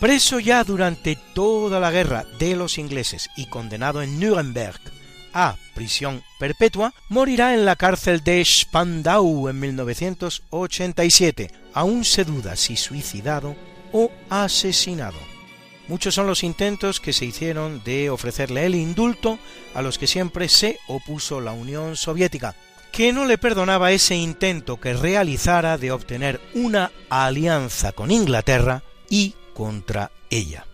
Preso 0.01 0.39
ya 0.39 0.63
durante 0.63 1.17
toda 1.35 1.81
la 1.81 1.91
guerra 1.91 2.25
de 2.39 2.55
los 2.55 2.79
ingleses 2.79 3.31
y 3.37 3.47
condenado 3.47 4.01
en 4.01 4.21
Nuremberg 4.21 4.81
a 5.33 5.57
prisión 5.75 6.23
perpetua, 6.39 6.95
morirá 7.09 7.55
en 7.55 7.65
la 7.65 7.75
cárcel 7.75 8.23
de 8.23 8.45
Spandau 8.45 9.49
en 9.49 9.59
1987. 9.59 11.51
Aún 11.75 12.05
se 12.05 12.25
duda 12.25 12.55
si 12.55 12.77
suicidado 12.77 13.57
o 13.93 14.11
asesinado. 14.31 15.19
Muchos 15.89 16.15
son 16.15 16.27
los 16.27 16.45
intentos 16.45 17.01
que 17.01 17.13
se 17.13 17.25
hicieron 17.25 17.83
de 17.85 18.11
ofrecerle 18.11 18.67
el 18.67 18.75
indulto 18.75 19.39
a 19.75 19.83
los 19.83 19.99
que 19.99 20.07
siempre 20.07 20.49
se 20.49 20.79
opuso 20.87 21.41
la 21.41 21.53
Unión 21.53 21.97
Soviética, 21.97 22.55
que 22.93 23.13
no 23.13 23.25
le 23.25 23.39
perdonaba 23.39 23.91
ese 23.93 24.15
intento 24.15 24.79
que 24.79 24.93
realizara 24.93 25.79
de 25.79 25.91
obtener 25.91 26.41
una 26.55 26.93
alianza 27.09 27.93
con 27.93 28.11
Inglaterra 28.11 28.83
y 29.09 29.35
contra 29.59 30.09
ella. 30.31 30.65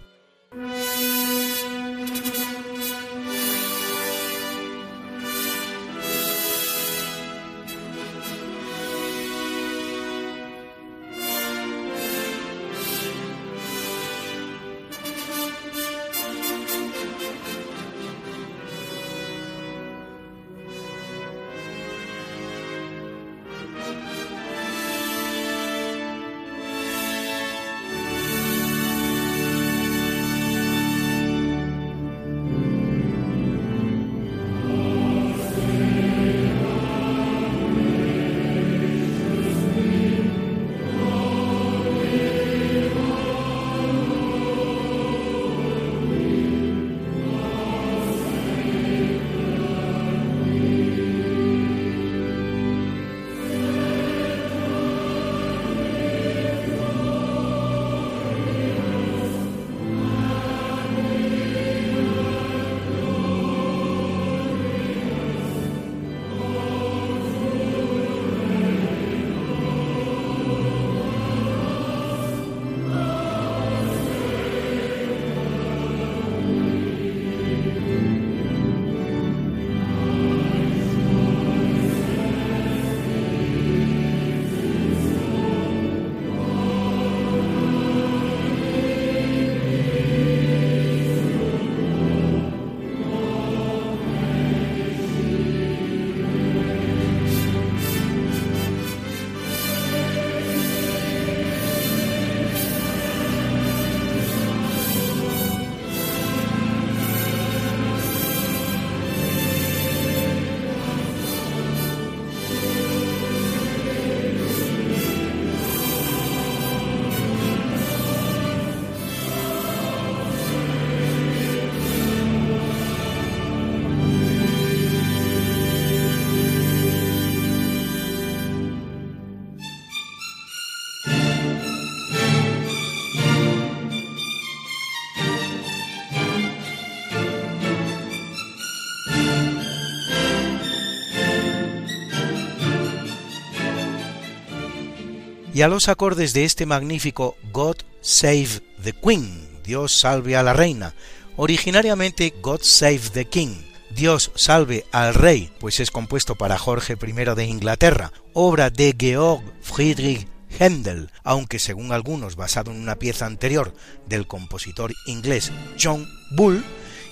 Y 145.54 145.62
a 145.62 145.68
los 145.68 145.88
acordes 145.88 146.34
de 146.34 146.44
este 146.44 146.66
magnífico 146.66 147.36
God 147.52 147.76
Save 148.00 148.60
the 148.82 148.92
Queen, 148.92 149.48
Dios 149.62 149.92
salve 149.92 150.36
a 150.36 150.42
la 150.42 150.52
reina, 150.52 150.94
originariamente 151.36 152.34
God 152.42 152.60
Save 152.62 153.10
the 153.12 153.24
King, 153.26 153.62
Dios 153.94 154.32
salve 154.34 154.84
al 154.90 155.14
rey, 155.14 155.52
pues 155.60 155.78
es 155.78 155.92
compuesto 155.92 156.34
para 156.34 156.58
Jorge 156.58 156.98
I 157.00 157.12
de 157.36 157.44
Inglaterra, 157.46 158.12
obra 158.32 158.70
de 158.70 158.96
Georg 158.98 159.44
Friedrich 159.62 160.26
Händel, 160.58 161.10
aunque 161.22 161.60
según 161.60 161.92
algunos 161.92 162.34
basado 162.34 162.72
en 162.72 162.80
una 162.80 162.96
pieza 162.96 163.26
anterior 163.26 163.72
del 164.06 164.26
compositor 164.26 164.92
inglés 165.06 165.52
John 165.80 166.08
Bull, 166.32 166.64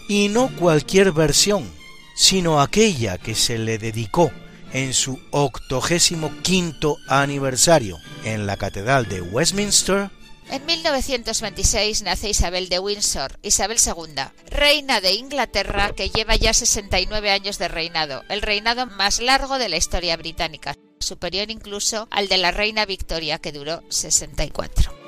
y 0.08 0.28
no 0.28 0.48
cualquier 0.56 1.12
versión, 1.12 1.70
sino 2.16 2.60
aquella 2.60 3.18
que 3.18 3.36
se 3.36 3.56
le 3.56 3.78
dedicó 3.78 4.32
en 4.72 4.94
su 4.94 5.20
octogésimo 5.30 6.32
quinto 6.42 6.98
aniversario 7.08 7.98
en 8.24 8.46
la 8.46 8.56
Catedral 8.56 9.08
de 9.08 9.20
Westminster 9.20 10.10
en 10.52 10.66
1926 10.66 12.02
nace 12.02 12.28
Isabel 12.28 12.68
de 12.68 12.78
Windsor, 12.78 13.38
Isabel 13.42 13.78
II, 13.84 14.22
reina 14.50 15.00
de 15.00 15.12
Inglaterra 15.12 15.92
que 15.96 16.10
lleva 16.10 16.36
ya 16.36 16.52
69 16.52 17.30
años 17.30 17.58
de 17.58 17.68
reinado, 17.68 18.22
el 18.28 18.42
reinado 18.42 18.86
más 18.86 19.20
largo 19.20 19.56
de 19.56 19.70
la 19.70 19.78
historia 19.78 20.14
británica, 20.18 20.74
superior 21.00 21.50
incluso 21.50 22.06
al 22.10 22.28
de 22.28 22.36
la 22.36 22.50
reina 22.50 22.84
Victoria 22.84 23.38
que 23.38 23.52
duró 23.52 23.82
64. 23.88 25.01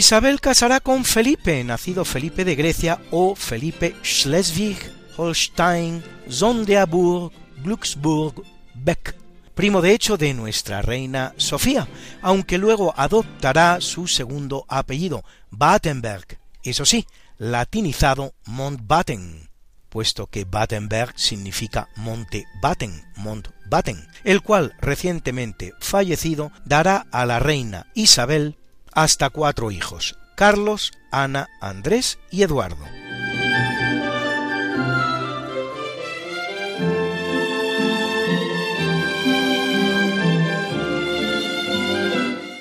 Isabel 0.00 0.40
casará 0.40 0.80
con 0.80 1.04
Felipe, 1.04 1.62
nacido 1.62 2.06
Felipe 2.06 2.46
de 2.46 2.54
Grecia 2.54 3.02
o 3.10 3.34
Felipe 3.36 3.94
Schleswig, 4.02 4.78
Holstein, 5.18 6.02
Sonderburg, 6.26 7.30
Glücksburg, 7.62 8.42
Beck, 8.72 9.14
primo 9.54 9.82
de 9.82 9.92
hecho 9.92 10.16
de 10.16 10.32
nuestra 10.32 10.80
reina 10.80 11.34
Sofía, 11.36 11.86
aunque 12.22 12.56
luego 12.56 12.94
adoptará 12.96 13.82
su 13.82 14.06
segundo 14.06 14.64
apellido, 14.68 15.22
Battenberg, 15.50 16.38
eso 16.62 16.86
sí, 16.86 17.06
latinizado 17.36 18.32
Montbatten, 18.46 19.50
puesto 19.90 20.28
que 20.28 20.46
Battenberg 20.46 21.12
significa 21.18 21.90
Monte 21.96 22.46
Batten, 22.62 23.04
Montbatten, 23.16 24.08
el 24.24 24.40
cual 24.40 24.74
recientemente 24.80 25.74
fallecido 25.78 26.52
dará 26.64 27.06
a 27.12 27.26
la 27.26 27.38
reina 27.38 27.88
Isabel 27.94 28.56
hasta 28.92 29.30
cuatro 29.30 29.70
hijos, 29.70 30.16
Carlos, 30.36 30.92
Ana, 31.10 31.48
Andrés 31.60 32.18
y 32.30 32.42
Eduardo. 32.42 32.84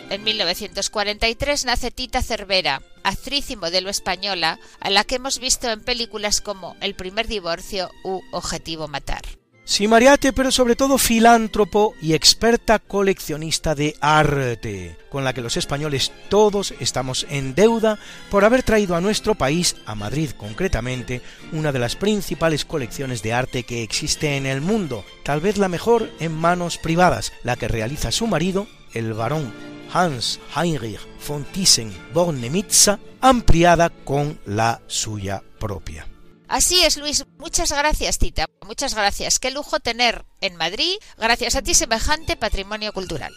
En 0.10 0.24
1943 0.24 1.66
nace 1.66 1.92
Tita 1.92 2.22
Cervera, 2.24 2.82
actriz 3.04 3.52
y 3.52 3.56
modelo 3.56 3.90
española, 3.90 4.60
a 4.80 4.90
la 4.90 5.04
que 5.04 5.16
hemos 5.16 5.40
visto 5.40 5.70
en 5.70 5.82
películas 5.82 6.42
como 6.42 6.76
El 6.82 6.96
primer 6.96 7.28
divorcio 7.28 7.90
u 8.04 8.22
Objetivo 8.32 8.88
Matar. 8.88 9.39
Sí, 9.70 9.88
Mariate, 9.88 10.34
pero 10.34 10.52
sobre 10.52 10.76
todo 10.76 10.98
filántropo 10.98 11.94
y 12.02 12.16
experta 12.16 12.80
coleccionista 12.80 13.76
de 13.76 13.96
arte, 14.02 14.98
con 15.12 15.24
la 15.24 15.32
que 15.32 15.42
los 15.42 15.58
españoles 15.58 16.12
todos 16.28 16.74
estamos 16.80 17.28
en 17.30 17.54
deuda 17.54 18.00
por 18.32 18.46
haber 18.46 18.64
traído 18.64 18.96
a 18.96 19.00
nuestro 19.00 19.36
país, 19.36 19.76
a 19.86 19.94
Madrid 19.94 20.32
concretamente, 20.32 21.22
una 21.52 21.72
de 21.72 21.78
las 21.78 21.96
principales 21.96 22.66
colecciones 22.66 23.22
de 23.22 23.34
arte 23.34 23.62
que 23.62 23.84
existe 23.84 24.38
en 24.38 24.48
el 24.48 24.62
mundo, 24.62 25.06
tal 25.24 25.40
vez 25.40 25.60
la 25.60 25.70
mejor 25.70 26.10
en 26.20 26.34
manos 26.34 26.80
privadas, 26.80 27.32
la 27.44 27.56
que 27.56 27.68
realiza 27.68 28.12
su 28.12 28.26
marido, 28.26 28.66
el 28.96 29.14
varón 29.14 29.54
Hans 29.94 30.40
Heinrich 30.56 31.00
von 31.28 31.46
Thyssen-Bornemisza, 31.46 32.98
ampliada 33.22 33.92
con 33.92 34.40
la 34.48 34.82
suya 34.88 35.44
propia. 35.60 36.08
Así 36.50 36.84
es, 36.84 36.98
Luis. 36.98 37.26
Muchas 37.38 37.72
gracias, 37.72 38.18
Tita. 38.18 38.48
Muchas 38.66 38.96
gracias. 38.96 39.40
Qué 39.40 39.52
lujo 39.52 39.80
tener 39.80 40.26
en 40.42 40.56
Madrid, 40.56 40.96
gracias 41.18 41.56
a 41.56 41.62
ti, 41.62 41.76
semejante 41.76 42.36
patrimonio 42.36 42.92
cultural. 42.92 43.32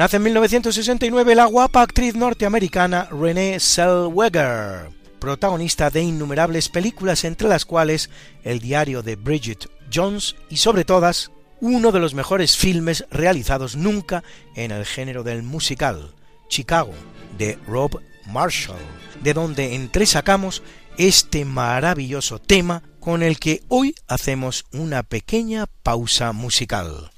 Nace 0.00 0.16
en 0.16 0.22
1969 0.22 1.34
la 1.34 1.44
guapa 1.44 1.82
actriz 1.82 2.14
norteamericana 2.14 3.06
Renée 3.10 3.60
Zellweger, 3.60 4.88
protagonista 5.20 5.90
de 5.90 6.02
innumerables 6.02 6.68
películas 6.68 7.24
entre 7.24 7.48
las 7.48 7.64
cuales 7.64 8.10
El 8.42 8.58
diario 8.58 9.02
de 9.02 9.14
Bridget 9.14 9.70
Jones 9.92 10.34
y 10.48 10.56
sobre 10.56 10.84
todas 10.84 11.30
uno 11.60 11.92
de 11.92 12.00
los 12.00 12.14
mejores 12.14 12.56
filmes 12.56 13.04
realizados 13.10 13.76
nunca 13.76 14.24
en 14.56 14.70
el 14.70 14.84
género 14.86 15.22
del 15.22 15.42
musical, 15.42 16.14
Chicago, 16.48 16.94
de 17.38 17.58
Rob 17.66 18.00
Marshall, 18.26 18.78
de 19.22 19.34
donde 19.34 19.74
entresacamos 19.74 20.62
este 20.96 21.44
maravilloso 21.44 22.38
tema 22.38 22.82
con 22.98 23.22
el 23.22 23.38
que 23.38 23.62
hoy 23.68 23.94
hacemos 24.08 24.64
una 24.72 25.02
pequeña 25.02 25.66
pausa 25.82 26.32
musical. 26.32 27.10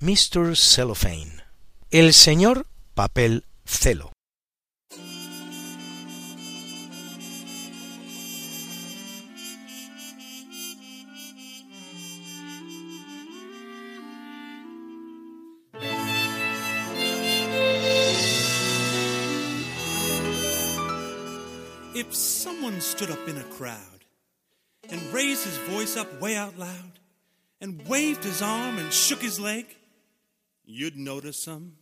Mr. 0.00 0.56
Cellophane. 0.56 1.44
El 1.90 2.12
señor 2.12 2.66
papel 2.94 3.44
celo. 3.64 4.12
Someone 22.68 22.82
stood 22.82 23.10
up 23.10 23.26
in 23.26 23.38
a 23.38 23.44
crowd 23.44 24.04
and 24.90 25.00
raised 25.10 25.42
his 25.42 25.56
voice 25.72 25.96
up 25.96 26.20
way 26.20 26.36
out 26.36 26.58
loud 26.58 26.98
and 27.62 27.88
waved 27.88 28.22
his 28.22 28.42
arm 28.42 28.76
and 28.76 28.92
shook 28.92 29.22
his 29.22 29.40
leg, 29.40 29.64
you'd 30.66 30.94
notice 30.94 31.46
them. 31.46 31.76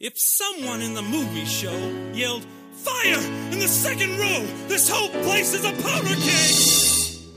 If 0.00 0.18
someone 0.18 0.80
in 0.80 0.94
the 0.94 1.02
movie 1.02 1.44
show 1.44 1.78
yelled, 2.12 2.44
Fire! 2.72 3.20
In 3.52 3.60
the 3.60 3.68
second 3.68 4.18
row! 4.18 4.44
This 4.66 4.88
whole 4.88 5.10
place 5.22 5.54
is 5.54 5.64
a 5.64 5.72
powder 5.80 6.16
keg! 6.16 7.36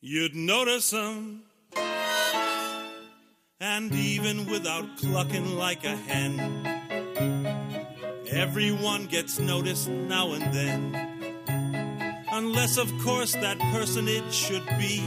You'd 0.00 0.34
notice 0.34 0.88
them. 0.88 1.42
And 3.60 3.92
even 3.92 4.46
without 4.46 4.96
clucking 4.96 5.58
like 5.58 5.84
a 5.84 5.94
hen, 5.94 6.75
everyone 8.36 9.06
gets 9.06 9.38
noticed 9.38 9.88
now 9.88 10.32
and 10.32 10.52
then. 10.54 10.94
Unless, 12.32 12.76
of 12.76 12.92
course, 13.02 13.32
that 13.32 13.58
personage 13.58 14.32
should 14.32 14.66
be 14.78 15.02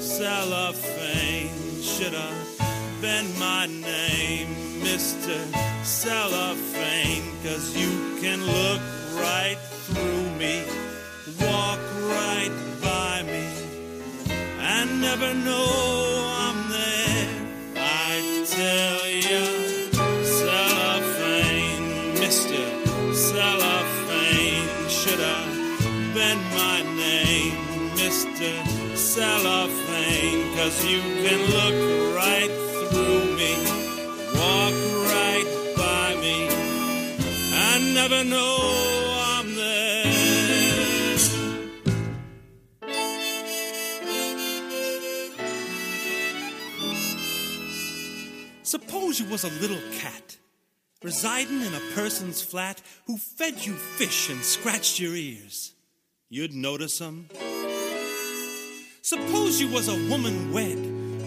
Cellophane, 0.00 1.50
should 1.82 2.12
have 2.12 3.00
been 3.00 3.38
my 3.38 3.66
name, 3.66 4.48
Mr. 4.94 5.36
Cellophane, 5.84 7.32
cause 7.42 7.76
you 7.76 8.16
can 8.20 8.40
look 8.46 8.80
right 9.18 9.58
through 9.86 10.30
me, 10.38 10.62
walk 11.40 11.80
right 12.06 12.54
by 12.80 13.22
me, 13.26 13.44
and 14.60 15.00
never 15.00 15.34
know 15.34 15.66
I'm 16.38 16.68
there. 16.70 17.28
I 17.76 18.46
tell 18.46 19.08
you, 19.10 19.44
cellophane, 20.38 21.86
Mr. 22.22 22.62
Cellophane, 23.12 24.88
should 24.88 25.18
have 25.18 26.14
been 26.14 26.38
my 26.54 26.82
name, 26.94 27.56
Mr. 27.96 28.96
Cellophane, 28.96 30.54
cause 30.54 30.84
you 30.86 31.00
can 31.00 31.40
look 31.50 32.13
know 38.24 38.58
I'm 39.38 39.54
there. 39.54 40.04
Suppose 48.62 49.20
you 49.20 49.26
was 49.26 49.44
a 49.44 49.50
little 49.60 49.80
cat 50.00 50.36
residing 51.02 51.60
in 51.60 51.74
a 51.74 51.80
person's 51.94 52.40
flat 52.42 52.80
who 53.06 53.18
fed 53.18 53.64
you 53.64 53.74
fish 53.74 54.30
and 54.30 54.42
scratched 54.42 54.98
your 54.98 55.14
ears. 55.14 55.72
You'd 56.30 56.54
notice 56.54 57.00
'em. 57.00 57.28
Suppose 59.02 59.60
you 59.60 59.68
was 59.68 59.86
a 59.88 60.08
woman 60.08 60.50
wed, 60.52 60.78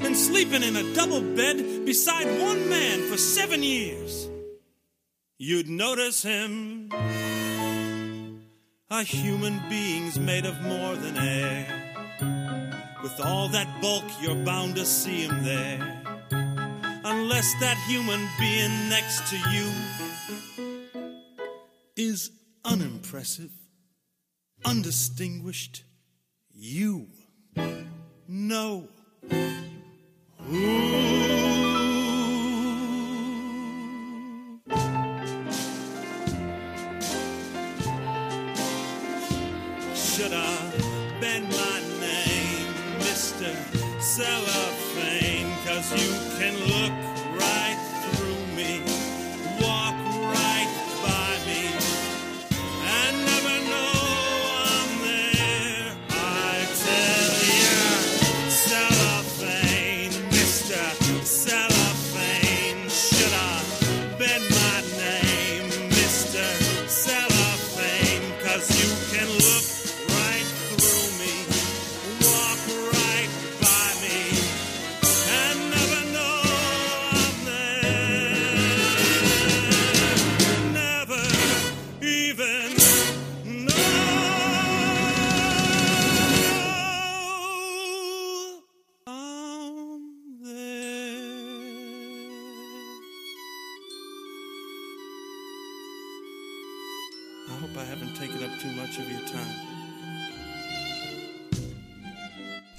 and 0.01 0.17
sleeping 0.17 0.63
in 0.63 0.75
a 0.75 0.93
double 0.95 1.21
bed 1.21 1.85
beside 1.85 2.25
one 2.41 2.67
man 2.69 3.07
for 3.09 3.17
seven 3.17 3.61
years. 3.61 4.27
You'd 5.39 5.69
notice 5.69 6.23
him. 6.23 6.89
A 8.89 9.03
human 9.03 9.61
being's 9.69 10.17
made 10.17 10.45
of 10.45 10.59
more 10.61 10.95
than 10.95 11.15
air. 11.15 12.95
With 13.03 13.19
all 13.19 13.47
that 13.49 13.81
bulk, 13.81 14.03
you're 14.19 14.43
bound 14.43 14.75
to 14.77 14.85
see 14.85 15.27
him 15.27 15.43
there 15.43 16.01
unless 17.05 17.53
that 17.59 17.77
human 17.88 18.27
being 18.39 18.89
next 18.89 19.29
to 19.29 19.38
you 19.51 19.71
is 21.95 22.31
unimpressive, 22.65 23.51
undistinguished. 24.65 25.83
You 26.51 27.05
know. 28.27 28.88
Cellophane? 44.18 44.66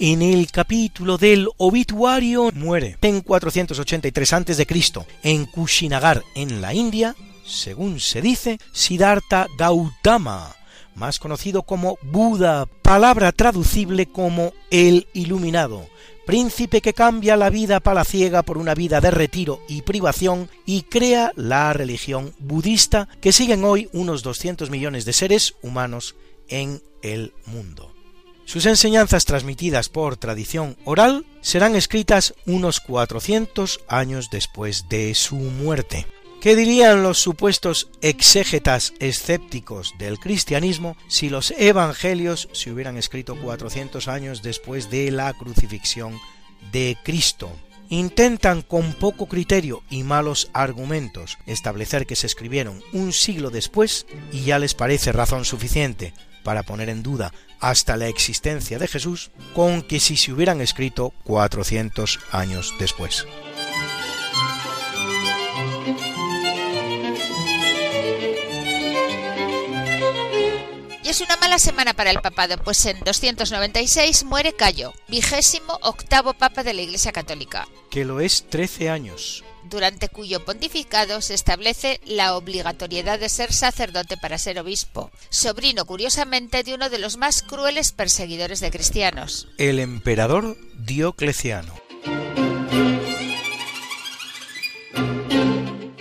En 0.01 0.22
el 0.22 0.53
capítulo 0.53 1.18
del 1.18 1.49
obituario 1.57 2.53
muere 2.55 2.96
en 3.03 3.20
483 3.20 4.32
a.C. 4.32 4.66
en 5.24 5.44
Kushinagar, 5.46 6.22
en 6.36 6.61
la 6.61 6.72
India, 6.72 7.16
según 7.44 7.99
se 7.99 8.22
dice, 8.22 8.61
Siddhartha 8.72 9.49
Gautama, 9.59 10.55
más 10.94 11.18
conocido 11.18 11.64
como 11.64 11.99
Buda, 12.01 12.66
palabra 12.66 13.32
traducible 13.32 14.07
como 14.07 14.53
el 14.70 15.09
iluminado, 15.14 15.88
príncipe 16.26 16.80
que 16.80 16.94
cambia 16.94 17.36
la 17.36 17.51
vida 17.51 17.80
palaciega 17.80 18.44
por 18.44 18.57
una 18.57 18.76
vida 18.76 19.01
de 19.01 19.11
retiro 19.11 19.62
y 19.68 19.82
privación 19.82 20.49
y 20.64 20.82
crea 20.82 21.32
la 21.34 21.72
religión 21.72 22.34
budista 22.38 23.09
que 23.20 23.32
siguen 23.32 23.64
hoy 23.64 23.88
unos 23.92 24.22
200 24.22 24.70
millones 24.70 25.05
de 25.05 25.12
seres 25.12 25.57
humanos 25.61 26.14
en 26.46 26.80
el 27.03 27.32
mundo. 27.46 27.97
Sus 28.49 28.64
enseñanzas 28.64 29.26
transmitidas 29.26 29.90
por 29.90 30.16
tradición 30.16 30.78
oral 30.86 31.26
serán 31.42 31.76
escritas 31.76 32.32
unos 32.46 32.80
400 32.80 33.80
años 33.88 34.30
después 34.30 34.88
de 34.88 35.14
su 35.14 35.36
muerte. 35.36 36.07
¿Qué 36.40 36.57
dirían 36.57 37.03
los 37.03 37.18
supuestos 37.18 37.90
exégetas 38.01 38.94
escépticos 39.01 39.92
del 39.99 40.18
cristianismo 40.18 40.96
si 41.09 41.28
los 41.28 41.51
evangelios 41.59 42.49
se 42.53 42.72
hubieran 42.72 42.96
escrito 42.96 43.36
400 43.38 44.09
años 44.09 44.42
después 44.42 44.88
de 44.88 45.11
la 45.11 45.34
crucifixión 45.34 46.18
de 46.72 46.96
Cristo? 47.05 47.51
Intentan 47.90 48.62
con 48.62 48.94
poco 48.94 49.26
criterio 49.26 49.82
y 49.90 50.05
malos 50.05 50.49
argumentos 50.55 51.36
establecer 51.44 52.07
que 52.07 52.16
se 52.16 52.26
escribieron 52.26 52.82
un 52.94 53.12
siglo 53.12 53.51
después 53.51 54.07
y 54.32 54.44
ya 54.44 54.59
les 54.59 54.72
parece 54.72 55.12
razón 55.12 55.44
suficiente 55.44 56.14
para 56.43 56.62
poner 56.62 56.89
en 56.89 57.03
duda 57.03 57.32
hasta 57.61 57.97
la 57.97 58.09
existencia 58.09 58.78
de 58.78 58.89
Jesús 58.89 59.30
con 59.55 59.82
que 59.82 60.01
si 60.01 60.16
se 60.16 60.32
hubieran 60.32 60.61
escrito 60.61 61.12
400 61.24 62.20
años 62.32 62.74
después. 62.78 63.26
Es 71.18 71.24
una 71.24 71.36
mala 71.38 71.58
semana 71.58 71.94
para 71.94 72.12
el 72.12 72.20
papado, 72.20 72.58
pues 72.58 72.86
en 72.86 73.00
296 73.00 74.22
muere 74.22 74.52
Cayo, 74.52 74.94
vigésimo 75.08 75.76
octavo 75.82 76.32
papa 76.32 76.62
de 76.62 76.72
la 76.72 76.82
Iglesia 76.82 77.10
Católica, 77.10 77.66
Que 77.90 78.04
lo 78.04 78.20
es 78.20 78.48
13 78.48 78.88
años. 78.88 79.42
durante 79.64 80.08
cuyo 80.08 80.44
pontificado 80.44 81.20
se 81.20 81.34
establece 81.34 82.00
la 82.06 82.36
obligatoriedad 82.36 83.18
de 83.18 83.28
ser 83.28 83.52
sacerdote 83.52 84.16
para 84.16 84.38
ser 84.38 84.60
obispo, 84.60 85.10
sobrino 85.28 85.86
curiosamente 85.86 86.62
de 86.62 86.74
uno 86.74 86.88
de 86.88 87.00
los 87.00 87.16
más 87.16 87.42
crueles 87.42 87.90
perseguidores 87.90 88.60
de 88.60 88.70
cristianos. 88.70 89.48
El 89.58 89.80
emperador 89.80 90.56
Diocleciano. 90.74 91.88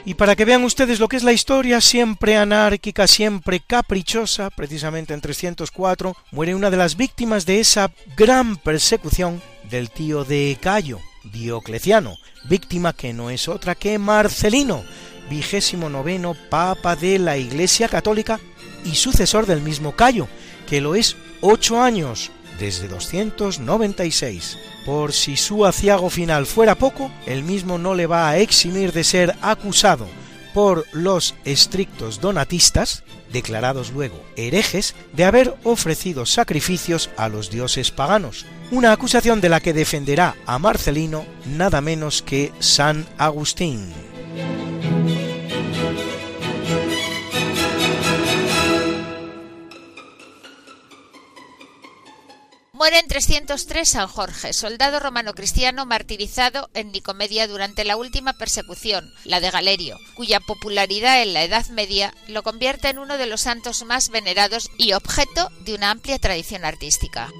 Y 0.07 0.13
para 0.13 0.37
que 0.37 0.45
vean 0.45 0.63
ustedes 0.63 1.01
lo 1.01 1.09
que 1.09 1.17
es 1.17 1.23
la 1.25 1.33
historia, 1.33 1.81
siempre 1.81 2.37
anárquica, 2.37 3.07
siempre 3.07 3.59
caprichosa, 3.59 4.49
precisamente 4.49 5.13
en 5.13 5.19
304, 5.19 6.15
muere 6.31 6.55
una 6.55 6.69
de 6.69 6.77
las 6.77 6.95
víctimas 6.95 7.45
de 7.45 7.59
esa 7.59 7.91
gran 8.15 8.55
persecución 8.55 9.41
del 9.69 9.89
tío 9.89 10.23
de 10.23 10.57
Cayo, 10.61 11.01
Diocleciano, 11.25 12.15
víctima 12.47 12.93
que 12.93 13.11
no 13.11 13.29
es 13.29 13.49
otra 13.49 13.75
que 13.75 13.99
Marcelino, 13.99 14.81
vigésimo 15.29 15.89
noveno 15.89 16.37
papa 16.49 16.95
de 16.95 17.19
la 17.19 17.35
Iglesia 17.35 17.89
Católica 17.89 18.39
y 18.85 18.95
sucesor 18.95 19.45
del 19.45 19.59
mismo 19.59 19.93
Cayo, 19.97 20.29
que 20.69 20.79
lo 20.79 20.95
es 20.95 21.17
ocho 21.41 21.81
años, 21.83 22.31
desde 22.59 22.87
296. 22.87 24.57
Por 24.85 25.13
si 25.13 25.37
su 25.37 25.65
aciago 25.65 26.09
final 26.09 26.45
fuera 26.45 26.75
poco, 26.75 27.11
el 27.25 27.43
mismo 27.43 27.77
no 27.77 27.95
le 27.95 28.07
va 28.07 28.29
a 28.29 28.37
eximir 28.37 28.91
de 28.93 29.03
ser 29.03 29.35
acusado 29.41 30.07
por 30.53 30.85
los 30.91 31.35
estrictos 31.45 32.19
donatistas, 32.19 33.03
declarados 33.31 33.91
luego 33.91 34.23
herejes, 34.35 34.95
de 35.13 35.23
haber 35.23 35.55
ofrecido 35.63 36.25
sacrificios 36.25 37.11
a 37.15 37.29
los 37.29 37.51
dioses 37.51 37.91
paganos, 37.91 38.45
una 38.71 38.91
acusación 38.91 39.39
de 39.39 39.49
la 39.49 39.59
que 39.59 39.73
defenderá 39.73 40.35
a 40.47 40.57
Marcelino 40.57 41.25
nada 41.45 41.79
menos 41.81 42.23
que 42.23 42.51
San 42.59 43.05
Agustín. 43.19 43.93
Muere 52.77 52.99
en 52.99 53.07
303 53.07 53.89
San 53.89 54.07
Jorge, 54.07 54.53
soldado 54.53 54.99
romano 54.99 55.33
cristiano 55.33 55.87
martirizado 55.87 56.69
en 56.75 56.91
Nicomedia 56.91 57.47
durante 57.47 57.83
la 57.83 57.97
última 57.97 58.33
persecución, 58.33 59.11
la 59.23 59.39
de 59.39 59.49
Galerio, 59.49 59.97
cuya 60.13 60.39
popularidad 60.39 61.23
en 61.23 61.33
la 61.33 61.43
Edad 61.43 61.65
Media 61.69 62.13
lo 62.27 62.43
convierte 62.43 62.89
en 62.89 62.99
uno 62.99 63.17
de 63.17 63.25
los 63.25 63.41
santos 63.41 63.83
más 63.83 64.09
venerados 64.09 64.69
y 64.77 64.93
objeto 64.93 65.49
de 65.61 65.73
una 65.73 65.89
amplia 65.89 66.19
tradición 66.19 66.65
artística. 66.65 67.31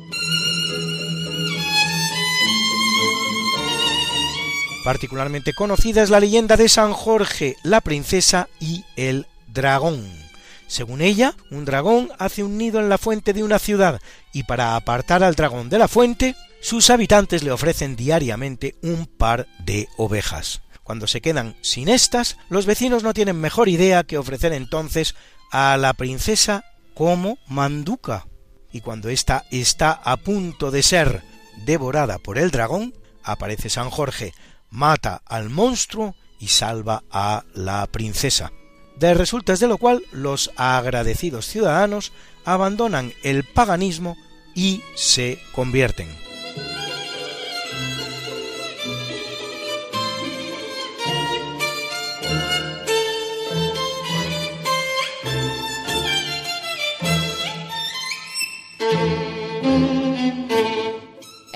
Particularmente 4.84 5.54
conocida 5.54 6.02
es 6.02 6.10
la 6.10 6.20
leyenda 6.20 6.58
de 6.58 6.68
San 6.68 6.94
Jorge, 6.94 7.58
la 7.62 7.82
princesa 7.82 8.50
y 8.60 8.86
el 8.96 9.28
dragón. 9.46 10.27
Según 10.68 11.02
ella, 11.02 11.34
un 11.50 11.66
dragón 11.66 12.12
hace 12.20 12.44
un 12.44 12.58
nido 12.58 12.80
en 12.80 12.90
la 12.90 12.98
fuente 12.98 13.34
de 13.34 13.44
una 13.44 13.58
ciudad 13.58 14.02
y 14.34 14.44
para 14.44 14.76
apartar 14.76 15.24
al 15.24 15.36
dragón 15.36 15.70
de 15.70 15.80
la 15.80 15.88
fuente, 15.88 16.36
sus 16.62 16.90
habitantes 16.90 17.44
le 17.44 17.52
ofrecen 17.52 17.96
diariamente 17.96 18.76
un 18.82 19.08
par 19.08 19.48
de 19.60 19.88
ovejas. 19.98 20.62
Cuando 20.84 21.08
se 21.08 21.22
quedan 21.22 21.56
sin 21.62 21.90
estas, 21.90 22.38
los 22.50 22.66
vecinos 22.66 23.04
no 23.04 23.14
tienen 23.14 23.40
mejor 23.40 23.70
idea 23.70 24.04
que 24.04 24.18
ofrecer 24.18 24.54
entonces 24.54 25.16
a 25.52 25.78
la 25.78 25.94
princesa 25.94 26.66
como 26.94 27.38
manduca. 27.48 28.28
Y 28.72 28.82
cuando 28.82 29.10
ésta 29.10 29.46
está 29.52 29.92
a 29.92 30.18
punto 30.18 30.72
de 30.72 30.84
ser 30.84 31.24
devorada 31.66 32.20
por 32.20 32.38
el 32.38 32.52
dragón, 32.52 32.94
aparece 33.24 33.70
San 33.70 33.90
Jorge, 33.90 34.34
mata 34.70 35.22
al 35.26 35.50
monstruo 35.50 36.16
y 36.40 36.48
salva 36.48 37.04
a 37.12 37.44
la 37.54 37.86
princesa. 37.88 38.52
De 39.00 39.14
resultas 39.14 39.60
de 39.60 39.68
lo 39.68 39.78
cual 39.78 40.04
los 40.12 40.52
agradecidos 40.56 41.46
ciudadanos 41.46 42.12
abandonan 42.46 43.14
el 43.24 43.44
paganismo 43.44 44.18
y 44.56 44.82
se 44.96 45.40
convierten. 45.52 46.27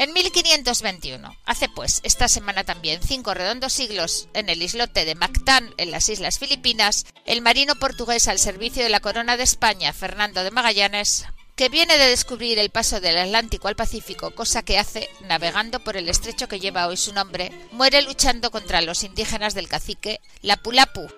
En 0.02 0.14
1521, 0.14 1.38
hace 1.46 1.70
pues 1.70 2.00
esta 2.02 2.28
semana 2.28 2.64
también 2.64 3.04
cinco 3.04 3.36
redondos 3.36 3.72
siglos 3.72 4.30
en 4.34 4.50
el 4.50 4.64
islote 4.64 5.06
de 5.06 5.14
Mactán, 5.14 5.76
en 5.78 5.92
las 5.92 6.10
Islas 6.10 6.40
Filipinas, 6.40 7.06
el 7.28 7.44
marino 7.44 7.76
portugués 7.76 8.28
al 8.28 8.40
servicio 8.40 8.82
de 8.82 8.90
la 8.90 9.00
corona 9.00 9.38
de 9.38 9.44
España, 9.44 9.94
Fernando 9.94 10.44
de 10.44 10.50
Magallanes, 10.50 11.28
que 11.56 11.70
viene 11.70 12.00
de 12.00 12.08
descubrir 12.08 12.58
el 12.58 12.72
paso 12.72 13.00
del 13.00 13.16
Atlántico 13.16 13.68
al 13.68 13.76
Pacífico, 13.76 14.32
cosa 14.32 14.64
que 14.64 14.80
hace 14.80 15.08
navegando 15.28 15.80
por 15.82 15.96
el 15.96 16.10
estrecho 16.10 16.48
que 16.48 16.60
lleva 16.60 16.88
hoy 16.88 16.98
su 16.98 17.14
nombre, 17.14 17.52
muere 17.72 18.02
luchando 18.02 18.50
contra 18.50 18.82
los 18.82 19.04
indígenas 19.04 19.54
del 19.54 19.68
cacique 19.68 20.20
Lapulapu, 20.42 21.12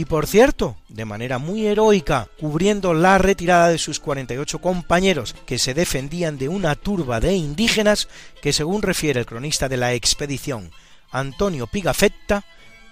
y 0.00 0.06
por 0.06 0.26
cierto, 0.26 0.78
de 0.88 1.04
manera 1.04 1.36
muy 1.36 1.66
heroica, 1.66 2.28
cubriendo 2.38 2.94
la 2.94 3.18
retirada 3.18 3.68
de 3.68 3.76
sus 3.76 4.00
48 4.00 4.58
compañeros 4.58 5.36
que 5.44 5.58
se 5.58 5.74
defendían 5.74 6.38
de 6.38 6.48
una 6.48 6.74
turba 6.74 7.20
de 7.20 7.34
indígenas 7.34 8.08
que, 8.40 8.54
según 8.54 8.80
refiere 8.80 9.20
el 9.20 9.26
cronista 9.26 9.68
de 9.68 9.76
la 9.76 9.92
expedición, 9.92 10.70
Antonio 11.10 11.66
Pigafetta, 11.66 12.46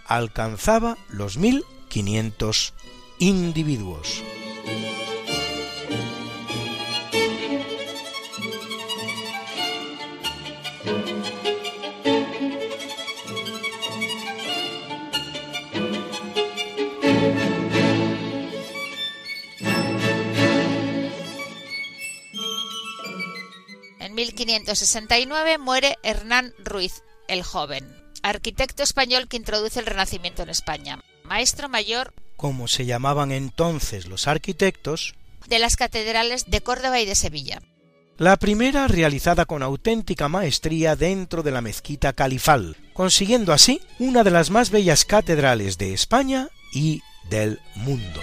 alcanzaba 0.04 0.98
los 1.08 1.38
1500 1.38 2.74
individuos. 3.20 4.22
1569 24.46 25.58
muere 25.58 25.98
Hernán 26.02 26.54
Ruiz, 26.58 27.02
el 27.26 27.42
joven, 27.42 27.84
arquitecto 28.22 28.82
español 28.82 29.26
que 29.28 29.36
introduce 29.36 29.80
el 29.80 29.86
Renacimiento 29.86 30.42
en 30.42 30.50
España, 30.50 31.02
maestro 31.24 31.68
mayor, 31.68 32.14
como 32.36 32.68
se 32.68 32.86
llamaban 32.86 33.32
entonces 33.32 34.06
los 34.06 34.28
arquitectos, 34.28 35.14
de 35.48 35.58
las 35.58 35.74
catedrales 35.74 36.48
de 36.48 36.60
Córdoba 36.60 37.00
y 37.00 37.06
de 37.06 37.16
Sevilla. 37.16 37.60
La 38.16 38.36
primera 38.36 38.86
realizada 38.86 39.44
con 39.44 39.62
auténtica 39.62 40.28
maestría 40.28 40.94
dentro 40.94 41.42
de 41.42 41.50
la 41.50 41.60
mezquita 41.60 42.12
califal, 42.12 42.76
consiguiendo 42.92 43.52
así 43.52 43.80
una 43.98 44.24
de 44.24 44.30
las 44.30 44.50
más 44.50 44.70
bellas 44.70 45.04
catedrales 45.04 45.78
de 45.78 45.92
España 45.92 46.48
y 46.72 47.02
del 47.28 47.60
mundo. 47.74 48.20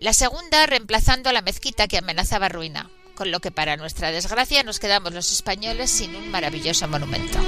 La 0.00 0.12
segunda 0.12 0.66
reemplazando 0.66 1.30
a 1.30 1.32
la 1.32 1.42
mezquita 1.42 1.86
que 1.86 1.98
amenazaba 1.98 2.48
ruina, 2.48 2.90
con 3.22 3.30
lo 3.30 3.38
que 3.38 3.52
para 3.52 3.76
nuestra 3.76 4.10
desgracia 4.10 4.64
nos 4.64 4.80
quedamos 4.80 5.14
los 5.14 5.30
españoles 5.30 5.92
sin 5.92 6.16
un 6.16 6.28
maravilloso 6.32 6.88
monumento. 6.88 7.38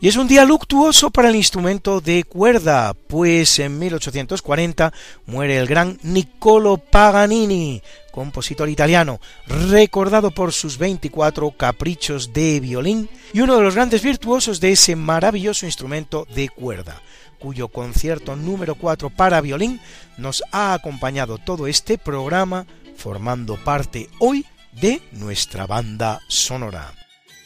Y 0.00 0.08
es 0.08 0.16
un 0.16 0.26
día 0.26 0.44
luctuoso 0.44 1.12
para 1.12 1.28
el 1.28 1.36
instrumento 1.36 2.00
de 2.00 2.24
cuerda, 2.24 2.94
pues 2.94 3.60
en 3.60 3.78
1840 3.78 4.92
muere 5.26 5.56
el 5.56 5.68
gran 5.68 6.00
Niccolo 6.02 6.78
Paganini, 6.78 7.80
compositor 8.10 8.68
italiano, 8.68 9.20
recordado 9.46 10.32
por 10.32 10.52
sus 10.52 10.78
24 10.78 11.52
caprichos 11.52 12.32
de 12.32 12.58
violín 12.58 13.08
y 13.32 13.40
uno 13.40 13.56
de 13.56 13.62
los 13.62 13.76
grandes 13.76 14.02
virtuosos 14.02 14.58
de 14.58 14.72
ese 14.72 14.96
maravilloso 14.96 15.64
instrumento 15.64 16.26
de 16.34 16.48
cuerda, 16.48 17.02
cuyo 17.38 17.68
concierto 17.68 18.36
número 18.36 18.74
4 18.74 19.10
para 19.10 19.40
violín 19.40 19.80
nos 20.18 20.42
ha 20.52 20.74
acompañado 20.74 21.38
todo 21.38 21.66
este 21.66 21.98
programa, 21.98 22.66
formando 22.96 23.56
parte 23.56 24.08
hoy 24.18 24.46
de 24.72 25.02
nuestra 25.12 25.66
banda 25.66 26.20
sonora. 26.28 26.92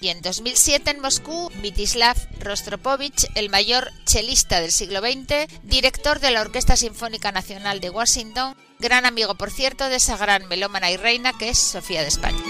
Y 0.01 0.09
en 0.09 0.23
2007 0.23 0.93
en 0.93 1.01
Moscú, 1.01 1.51
Mitislav 1.61 2.17
Rostropovich, 2.41 3.27
el 3.35 3.51
mayor 3.51 3.91
chelista 4.07 4.61
del 4.61 4.73
siglo 4.73 5.01
XX, 5.01 5.47
director 5.63 6.21
de 6.21 6.31
la 6.31 6.41
Orquesta 6.41 6.77
Sinfónica 6.77 7.33
Nacional 7.33 7.81
de 7.81 7.91
Washington, 7.91 8.57
gran 8.79 9.05
amigo, 9.05 9.35
por 9.35 9.51
cierto, 9.51 9.91
de 9.91 9.97
esa 9.97 10.17
gran 10.17 10.49
melómana 10.49 10.91
y 10.91 10.97
reina 10.97 11.35
que 11.37 11.51
es 11.51 11.59
Sofía 11.59 12.01
de 12.01 12.09
España. 12.09 12.41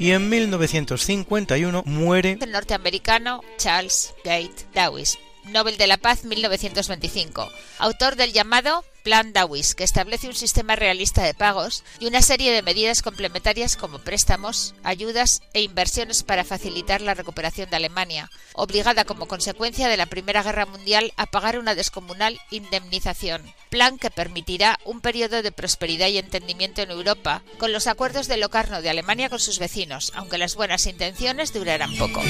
Y 0.00 0.12
en 0.12 0.30
1951 0.30 1.82
muere 1.84 2.38
el 2.40 2.50
norteamericano 2.50 3.42
Charles 3.58 4.14
Gate 4.24 4.66
Dawes, 4.72 5.18
Nobel 5.44 5.76
de 5.76 5.86
la 5.86 5.98
Paz 5.98 6.24
1925, 6.24 7.46
autor 7.78 8.16
del 8.16 8.32
llamado 8.32 8.82
Plan 9.02 9.34
Dawes, 9.34 9.74
que 9.74 9.84
establece 9.84 10.26
un 10.26 10.34
sistema 10.34 10.74
realista 10.74 11.22
de 11.22 11.34
pagos 11.34 11.84
y 11.98 12.06
una 12.06 12.22
serie 12.22 12.50
de 12.50 12.62
medidas 12.62 13.02
complementarias 13.02 13.76
como 13.76 13.98
préstamos, 13.98 14.74
ayudas 14.84 15.42
e 15.52 15.60
inversiones 15.60 16.22
para 16.22 16.44
facilitar 16.44 17.02
la 17.02 17.12
recuperación 17.12 17.68
de 17.68 17.76
Alemania, 17.76 18.30
obligada 18.54 19.04
como 19.04 19.28
consecuencia 19.28 19.88
de 19.88 19.98
la 19.98 20.06
Primera 20.06 20.42
Guerra 20.42 20.64
Mundial 20.64 21.12
a 21.18 21.26
pagar 21.26 21.58
una 21.58 21.74
descomunal 21.74 22.40
indemnización, 22.50 23.42
plan 23.70 23.98
que 23.98 24.10
permitirá 24.10 24.78
un 24.84 25.00
periodo 25.00 25.42
de 25.42 25.52
prosperidad 25.52 26.08
y 26.08 26.18
entendimiento 26.18 26.82
en 26.82 26.90
Europa, 26.90 27.42
con 27.58 27.72
los 27.72 27.86
acuerdos 27.86 28.28
de 28.28 28.36
Locarno 28.36 28.82
de 28.82 28.90
Alemania 28.90 29.30
con 29.30 29.38
sus 29.38 29.58
vecinos, 29.58 30.12
aunque 30.14 30.38
las 30.38 30.56
buenas 30.56 30.86
intenciones 30.86 31.54
durarán 31.54 31.96
poco. 31.96 32.20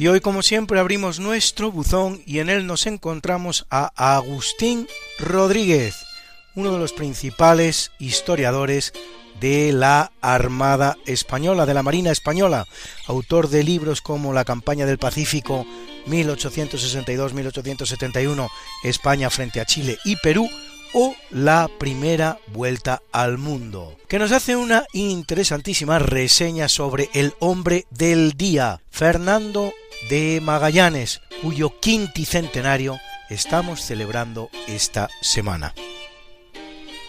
Y 0.00 0.08
hoy, 0.08 0.20
como 0.20 0.40
siempre, 0.40 0.80
abrimos 0.80 1.20
nuestro 1.20 1.70
buzón 1.70 2.22
y 2.24 2.38
en 2.38 2.48
él 2.48 2.66
nos 2.66 2.86
encontramos 2.86 3.66
a 3.68 3.92
Agustín 4.16 4.88
Rodríguez, 5.18 5.94
uno 6.54 6.72
de 6.72 6.78
los 6.78 6.94
principales 6.94 7.92
historiadores 7.98 8.94
de 9.42 9.74
la 9.74 10.10
Armada 10.22 10.96
Española, 11.04 11.66
de 11.66 11.74
la 11.74 11.82
Marina 11.82 12.12
Española, 12.12 12.66
autor 13.08 13.50
de 13.50 13.62
libros 13.62 14.00
como 14.00 14.32
La 14.32 14.46
campaña 14.46 14.86
del 14.86 14.96
Pacífico 14.96 15.66
1862-1871, 16.06 18.48
España 18.84 19.28
frente 19.28 19.60
a 19.60 19.66
Chile 19.66 19.98
y 20.06 20.16
Perú, 20.16 20.48
o 20.92 21.14
La 21.30 21.68
Primera 21.78 22.38
Vuelta 22.48 23.02
al 23.12 23.38
Mundo, 23.38 23.96
que 24.08 24.18
nos 24.18 24.32
hace 24.32 24.56
una 24.56 24.84
interesantísima 24.92 25.98
reseña 25.98 26.68
sobre 26.68 27.08
el 27.14 27.34
hombre 27.38 27.86
del 27.90 28.32
día, 28.32 28.80
Fernando 28.90 29.72
de 30.08 30.40
Magallanes, 30.42 31.20
cuyo 31.42 31.78
quinticentenario 31.80 32.98
estamos 33.28 33.82
celebrando 33.82 34.50
esta 34.66 35.08
semana. 35.20 35.74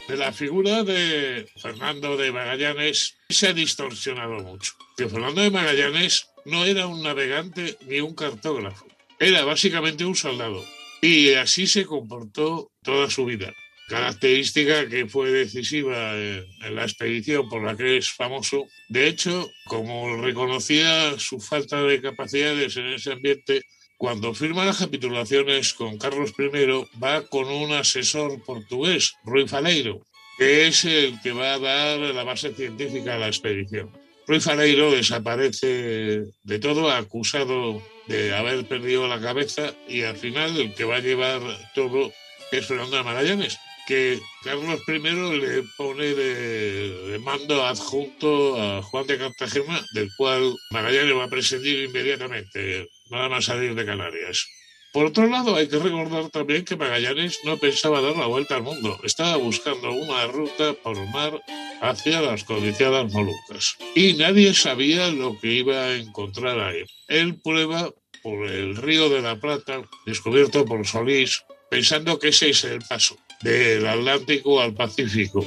De 0.07 0.17
la 0.17 0.33
figura 0.33 0.83
de 0.83 1.47
Fernando 1.57 2.17
de 2.17 2.31
Magallanes 2.31 3.15
se 3.29 3.47
ha 3.47 3.53
distorsionado 3.53 4.39
mucho. 4.39 4.73
Que 4.97 5.07
Fernando 5.07 5.41
de 5.41 5.51
Magallanes 5.51 6.27
no 6.45 6.65
era 6.65 6.87
un 6.87 7.01
navegante 7.01 7.77
ni 7.87 8.01
un 8.01 8.13
cartógrafo, 8.13 8.85
era 9.19 9.45
básicamente 9.45 10.03
un 10.03 10.15
soldado. 10.15 10.63
Y 11.01 11.33
así 11.33 11.65
se 11.65 11.85
comportó 11.85 12.71
toda 12.83 13.09
su 13.09 13.25
vida 13.25 13.53
característica 13.91 14.87
que 14.87 15.05
fue 15.05 15.31
decisiva 15.31 16.17
en, 16.17 16.75
la 16.75 16.83
expedición 16.83 17.49
por 17.49 17.61
la 17.61 17.75
que 17.75 17.97
es 17.97 18.09
famoso. 18.09 18.65
De 18.87 19.07
hecho, 19.07 19.51
como 19.65 20.15
reconocía 20.15 21.19
su 21.19 21.41
falta 21.41 21.83
de 21.83 22.01
capacidades 22.01 22.77
en 22.77 22.87
ese 22.87 23.11
ambiente, 23.11 23.63
cuando 23.97 24.33
firma 24.33 24.63
las 24.63 24.77
capitulaciones 24.77 25.73
con 25.73 25.97
Carlos 25.97 26.33
I, 26.39 26.87
va 27.03 27.27
con 27.27 27.47
un 27.47 27.73
asesor 27.73 28.41
portugués, 28.45 29.13
Rui 29.25 29.45
Faleiro, 29.45 30.01
que 30.37 30.67
es 30.67 30.85
el 30.85 31.19
que 31.21 31.33
va 31.33 31.55
a 31.55 31.59
dar 31.59 31.99
la 31.99 32.23
base 32.23 32.53
científica 32.53 33.15
a 33.15 33.19
la 33.19 33.27
expedición. 33.27 33.91
Rui 34.25 34.39
Faleiro 34.39 34.89
desaparece 34.89 36.23
de 36.43 36.59
todo, 36.59 36.89
acusado 36.89 37.83
de 38.07 38.33
haber 38.33 38.65
perdido 38.65 39.09
la 39.09 39.19
cabeza, 39.19 39.73
y 39.89 40.03
al 40.03 40.15
final 40.15 40.55
el 40.57 40.73
que 40.73 40.85
va 40.85 40.95
a 40.95 41.01
llevar 41.01 41.41
todo 41.75 42.13
es 42.51 42.65
Fernando 42.65 43.03
Magallanes, 43.03 43.59
que 43.91 44.21
Carlos 44.45 44.79
I 44.87 44.99
le 44.99 45.63
pone 45.75 46.15
de, 46.15 47.19
mando 47.19 47.65
adjunto 47.65 48.55
a 48.55 48.81
Juan 48.81 49.05
de 49.05 49.17
Cartagena, 49.17 49.85
del 49.91 50.09
cual 50.15 50.55
Magallanes 50.69 51.17
va 51.17 51.25
a 51.25 51.27
prescindir 51.27 51.89
inmediatamente, 51.89 52.87
nada 53.09 53.27
más 53.27 53.43
salir 53.43 53.75
de 53.75 53.85
Canarias. 53.85 54.47
Por 54.93 55.07
otro 55.07 55.27
lado, 55.27 55.57
hay 55.57 55.67
que 55.67 55.77
recordar 55.77 56.29
también 56.29 56.63
que 56.63 56.77
Magallanes 56.77 57.39
no 57.43 57.57
pensaba 57.57 57.99
dar 57.99 58.15
la 58.15 58.27
vuelta 58.27 58.55
al 58.55 58.63
mundo, 58.63 58.97
estaba 59.03 59.35
buscando 59.35 59.91
una 59.91 60.25
ruta 60.27 60.71
por 60.81 60.95
mar 61.07 61.41
hacia 61.81 62.21
las 62.21 62.45
codiciadas 62.45 63.11
Molucas. 63.11 63.75
Y 63.93 64.13
nadie 64.13 64.53
sabía 64.53 65.11
lo 65.11 65.37
que 65.37 65.51
iba 65.51 65.83
a 65.83 65.95
encontrar 65.97 66.57
ahí. 66.61 66.85
Él 67.09 67.41
prueba 67.43 67.91
por 68.23 68.47
el 68.47 68.77
río 68.77 69.09
de 69.09 69.21
la 69.21 69.35
Plata, 69.35 69.81
descubierto 70.05 70.63
por 70.63 70.87
Solís, 70.87 71.43
pensando 71.69 72.19
que 72.19 72.29
ese 72.29 72.51
es 72.51 72.63
el 72.63 72.79
paso 72.87 73.17
del 73.41 73.85
Atlántico 73.85 74.61
al 74.61 74.73
Pacífico. 74.73 75.45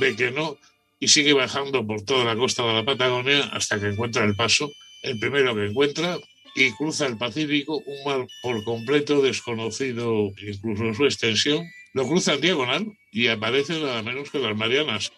Ve 0.00 0.16
que 0.16 0.30
no 0.30 0.58
y 0.98 1.08
sigue 1.08 1.32
bajando 1.32 1.86
por 1.86 2.02
toda 2.02 2.24
la 2.24 2.36
costa 2.36 2.64
de 2.64 2.72
la 2.72 2.84
Patagonia 2.84 3.44
hasta 3.52 3.78
que 3.78 3.88
encuentra 3.88 4.24
el 4.24 4.34
paso, 4.34 4.70
el 5.02 5.18
primero 5.18 5.54
que 5.54 5.66
encuentra, 5.66 6.18
y 6.54 6.72
cruza 6.72 7.06
el 7.06 7.18
Pacífico, 7.18 7.76
un 7.76 8.04
mar 8.04 8.26
por 8.42 8.64
completo 8.64 9.20
desconocido, 9.20 10.32
incluso 10.38 10.94
su 10.94 11.04
extensión. 11.04 11.66
Lo 11.92 12.06
cruza 12.06 12.34
en 12.34 12.40
diagonal 12.40 12.86
y 13.10 13.28
aparece 13.28 13.78
nada 13.80 14.02
menos 14.02 14.30
que 14.30 14.38
las 14.38 14.56
Marianas, 14.56 15.12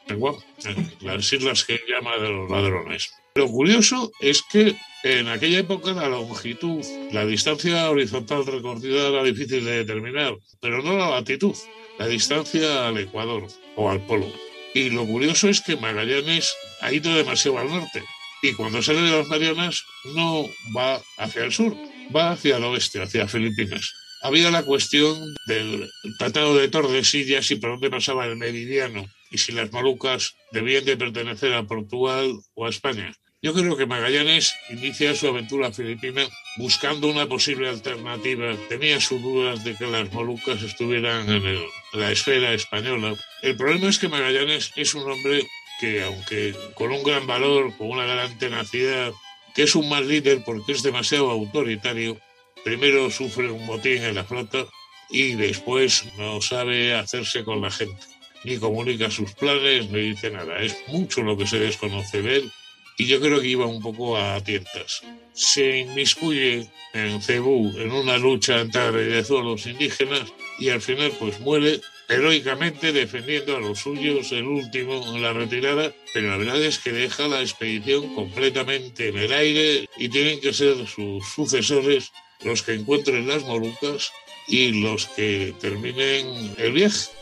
las 1.01 1.33
islas 1.33 1.65
que 1.65 1.81
llama 1.89 2.17
de 2.19 2.29
los 2.29 2.51
ladrones. 2.51 3.13
Lo 3.39 3.47
curioso 3.47 4.11
es 4.19 4.43
que 4.43 4.75
en 5.05 5.29
aquella 5.29 5.61
época 5.61 5.93
la 5.93 6.09
longitud, 6.09 6.85
la 7.13 7.25
distancia 7.25 7.89
horizontal 7.89 8.45
recorrida 8.45 9.11
era 9.11 9.23
difícil 9.23 9.65
de 9.65 9.85
determinar, 9.85 10.37
pero 10.61 10.83
no 10.83 10.99
la 10.99 11.11
latitud 11.11 11.55
la 12.01 12.09
distancia 12.09 12.89
al 12.89 12.99
Ecuador 12.99 13.47
o 13.77 13.91
al 13.91 14.05
Polo. 14.07 14.27
Y 14.75 14.91
lo 14.91 15.07
curioso 15.07 15.49
es 15.49 15.61
que 15.61 15.77
Magallanes 15.77 16.53
ha 16.81 16.93
ido 16.93 17.15
demasiado 17.15 17.59
al 17.59 17.69
norte 17.69 18.03
y 18.43 18.55
cuando 18.55 18.83
sale 18.83 19.03
de 19.03 19.17
las 19.17 19.29
Marianas 19.29 19.85
no 20.17 20.45
va 20.77 21.01
hacia 21.19 21.45
el 21.45 21.53
sur, 21.53 21.77
va 22.15 22.33
hacia 22.33 22.57
el 22.57 22.65
oeste, 22.65 23.01
hacia 23.01 23.29
Filipinas. 23.29 23.89
Había 24.23 24.51
la 24.51 24.65
cuestión 24.65 25.17
del 25.47 25.89
Tratado 26.19 26.57
de 26.57 26.67
Tordesillas 26.67 27.53
y 27.53 27.55
por 27.55 27.71
dónde 27.71 27.89
pasaba 27.89 28.27
el 28.27 28.37
meridiano 28.37 29.09
y 29.31 29.39
si 29.39 29.53
las 29.53 29.71
Molucas 29.71 30.35
debían 30.51 30.85
de 30.85 30.97
pertenecer 30.97 31.55
a 31.55 31.63
Portugal 31.63 32.33
o 32.55 32.67
a 32.67 32.71
España. 32.71 33.13
Yo 33.41 33.55
creo 33.55 33.77
que 33.77 33.87
Magallanes 33.87 34.57
inicia 34.69 35.15
su 35.15 35.29
aventura 35.29 35.71
filipina 35.71 36.27
buscando 36.57 37.07
una 37.07 37.29
posible 37.29 37.69
alternativa. 37.69 38.57
Tenía 38.69 39.01
sus 39.01 39.23
dudas 39.23 39.63
de 39.63 39.77
que 39.77 39.87
las 39.87 40.13
Molucas 40.13 40.61
estuvieran 40.61 41.29
en, 41.31 41.61
la 41.93 42.11
esfera 42.11 42.53
española. 42.53 43.15
El 43.43 43.57
problema 43.57 43.91
es 43.91 44.01
que 44.01 44.09
Magallanes 44.09 44.73
es 44.75 44.93
un 44.97 45.09
hombre 45.09 45.47
que, 45.79 46.03
aunque 46.03 46.53
con 46.75 46.91
un 46.91 47.05
gran 47.05 47.29
valor, 47.29 47.77
con 47.77 47.91
una 47.91 48.07
gran 48.07 48.37
tenacidad, 48.39 49.13
que 49.55 49.63
es 49.63 49.77
un 49.77 49.89
mal 49.89 50.09
líder 50.09 50.43
porque 50.45 50.73
es 50.73 50.83
demasiado 50.83 51.31
autoritario, 51.31 52.19
primero 52.65 53.09
sufre 53.09 53.53
un 53.53 53.65
motín 53.67 54.03
en 54.03 54.17
la 54.17 54.25
flota 54.25 54.67
y 55.11 55.35
después 55.35 56.07
no 56.17 56.41
sabe 56.41 56.93
hacerse 56.93 57.45
con 57.45 57.61
la 57.61 57.71
gente. 57.71 58.03
Ni 58.43 58.59
comunica 58.59 59.13
sus 59.13 59.33
planes, 59.35 59.91
ni 59.91 60.01
dice 60.11 60.29
nada. 60.31 60.59
Es 60.59 60.77
mucho 60.89 61.23
lo 61.23 61.37
que 61.37 61.47
se 61.47 61.61
desconoce 61.61 62.21
de 62.21 62.37
él 62.39 62.53
y 62.99 63.07
yo 63.07 63.21
creo 63.21 63.41
que 63.41 63.47
iba 63.47 63.65
un 63.65 63.81
poco 63.81 64.19
a 64.19 64.43
tientas. 64.43 65.03
Se 65.33 65.79
inmiscuye 65.79 66.69
en 66.93 67.23
Cebú 67.23 67.73
en 67.79 67.93
una 67.93 68.19
lucha 68.19 68.61
entre 68.61 69.23
los 69.23 69.67
indígenas 69.67 70.33
y 70.59 70.71
al 70.71 70.83
final 70.83 71.13
pues 71.19 71.39
muere 71.41 71.81
heroicamente 72.09 72.93
defendiendo 72.93 73.57
a 73.57 73.61
los 73.61 73.79
suyos, 73.79 74.33
el 74.33 74.45
último 74.45 75.15
en 75.15 75.23
la 75.23 75.33
retirada, 75.33 75.93
pero 76.13 76.31
la 76.31 76.39
verdad 76.39 76.63
es 76.63 76.79
que 76.79 76.91
deja 76.91 77.29
la 77.29 77.41
expedición 77.41 78.15
completamente 78.15 79.09
en 79.09 79.19
el 79.19 79.33
aire 79.33 79.89
y 79.97 80.09
tienen 80.09 80.41
que 80.41 80.53
ser 80.53 80.75
sus 80.89 81.25
sucesores 81.29 82.11
los 82.43 82.63
que 82.63 82.75
encuentren 82.75 83.29
las 83.29 83.45
Molucas 83.45 84.11
y 84.49 84.81
los 84.81 85.07
que 85.07 85.55
terminen 85.61 86.55
el 86.59 86.73
viaje. 86.73 87.18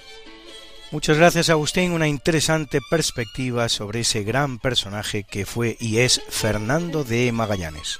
Muchas 0.92 1.16
gracias 1.16 1.50
Agustín, 1.50 1.90
una 1.90 2.06
interesante 2.06 2.80
perspectiva 2.80 3.68
sobre 3.68 4.00
ese 4.00 4.22
gran 4.22 4.60
personaje 4.60 5.24
que 5.24 5.44
fue 5.44 5.76
y 5.80 5.98
es 5.98 6.22
Fernando 6.28 7.02
de 7.02 7.32
Magallanes. 7.32 7.98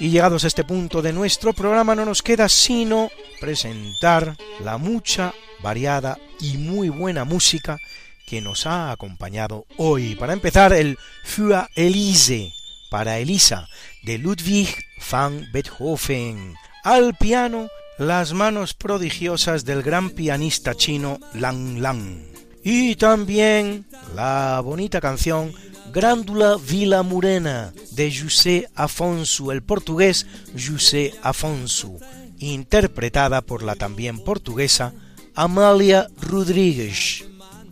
Y 0.00 0.10
llegados 0.10 0.42
a 0.42 0.48
este 0.48 0.64
punto 0.64 1.00
de 1.00 1.12
nuestro 1.12 1.52
programa 1.52 1.94
no 1.94 2.04
nos 2.04 2.22
queda 2.22 2.48
sino 2.48 3.08
presentar 3.40 4.36
la 4.64 4.78
mucha, 4.78 5.32
variada 5.62 6.18
y 6.40 6.56
muy 6.56 6.88
buena 6.88 7.24
música 7.24 7.78
que 8.26 8.40
nos 8.40 8.66
ha 8.66 8.90
acompañado 8.90 9.64
hoy. 9.76 10.16
Para 10.16 10.32
empezar, 10.32 10.72
el 10.72 10.98
Für 11.22 11.68
Elise, 11.76 12.52
para 12.90 13.18
Elisa, 13.18 13.68
de 14.02 14.18
Ludwig 14.18 14.74
van 15.08 15.46
Beethoven, 15.52 16.56
al 16.82 17.14
piano 17.14 17.68
las 17.98 18.32
manos 18.32 18.74
prodigiosas 18.74 19.64
del 19.64 19.82
gran 19.82 20.10
pianista 20.10 20.74
chino 20.74 21.20
Lang 21.34 21.78
Lang. 21.78 22.22
Y 22.64 22.96
también 22.96 23.86
la 24.14 24.60
bonita 24.64 25.00
canción 25.00 25.52
Grándula 25.92 26.56
Vila 26.56 27.02
Morena 27.02 27.72
de 27.90 28.12
José 28.14 28.68
Afonso, 28.74 29.52
el 29.52 29.62
portugués 29.62 30.26
José 30.56 31.12
Afonso, 31.22 31.98
interpretada 32.38 33.42
por 33.42 33.62
la 33.62 33.74
también 33.74 34.18
portuguesa 34.18 34.94
Amalia 35.34 36.08
Rodríguez. 36.20 37.24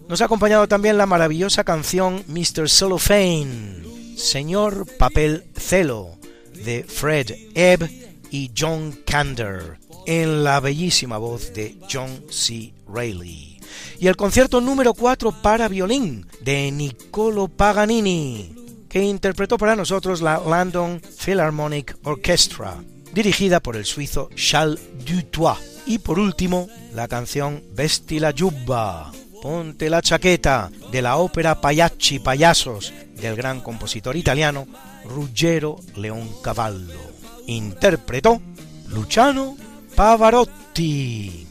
Nos 0.08 0.20
ha 0.20 0.26
acompañado 0.26 0.68
también 0.68 0.98
la 0.98 1.06
maravillosa 1.06 1.64
canción 1.64 2.24
Mr. 2.26 2.68
Cellophane, 2.68 4.16
Señor 4.16 4.86
Papel 4.98 5.44
Celo, 5.56 6.18
de 6.64 6.84
Fred 6.84 7.30
Ebb 7.54 7.88
y 8.30 8.50
John 8.56 8.98
Kander 9.06 9.79
en 10.10 10.42
la 10.42 10.58
bellísima 10.58 11.18
voz 11.18 11.54
de 11.54 11.76
John 11.88 12.24
C. 12.30 12.74
Reilly. 12.92 13.60
Y 14.00 14.08
el 14.08 14.16
concierto 14.16 14.60
número 14.60 14.92
4 14.92 15.30
para 15.40 15.68
violín 15.68 16.26
de 16.40 16.72
Niccolo 16.72 17.46
Paganini, 17.46 18.52
que 18.88 19.04
interpretó 19.04 19.56
para 19.56 19.76
nosotros 19.76 20.20
la 20.20 20.42
London 20.44 21.00
Philharmonic 21.00 21.96
Orchestra, 22.02 22.82
dirigida 23.14 23.60
por 23.60 23.76
el 23.76 23.84
suizo 23.84 24.30
Charles 24.34 24.80
Dutoit. 25.06 25.58
Y 25.86 26.00
por 26.00 26.18
último, 26.18 26.68
la 26.92 27.06
canción 27.06 27.62
Vesti 27.72 28.18
la 28.18 28.32
Giubba, 28.32 29.12
Ponte 29.40 29.88
la 29.88 30.02
chaqueta, 30.02 30.72
de 30.90 31.02
la 31.02 31.18
ópera 31.18 31.60
Payacci 31.60 32.18
Payasos 32.18 32.92
del 33.14 33.36
gran 33.36 33.60
compositor 33.60 34.16
italiano 34.16 34.66
Ruggero 35.04 35.76
Leoncavallo. 35.94 36.98
Interpretó 37.46 38.40
Luciano 38.88 39.56
Pavarotti. 40.00 41.46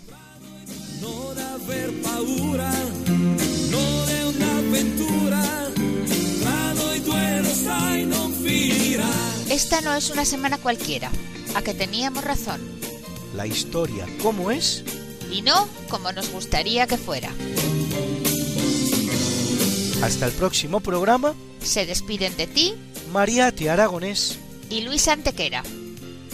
Esta 9.52 9.82
no 9.82 9.94
es 9.94 10.10
una 10.10 10.26
semana 10.26 10.58
cualquiera, 10.58 11.12
a 11.54 11.62
que 11.62 11.76
teníamos 11.76 12.24
razón. 12.24 12.60
La 13.36 13.46
historia, 13.46 14.08
¿cómo 14.24 14.50
es? 14.50 14.84
Y 15.32 15.44
no 15.44 15.68
como 15.88 16.12
nos 16.12 16.32
gustaría 16.32 16.88
que 16.88 16.98
fuera. 16.98 17.30
Hasta 20.02 20.26
el 20.26 20.32
próximo 20.32 20.80
programa. 20.80 21.36
Se 21.62 21.86
despiden 21.86 22.36
de 22.36 22.48
ti, 22.48 22.74
Mariate 23.14 23.70
Aragonés 23.70 24.40
y 24.72 24.82
Luis 24.82 25.08
Antequera. 25.08 25.62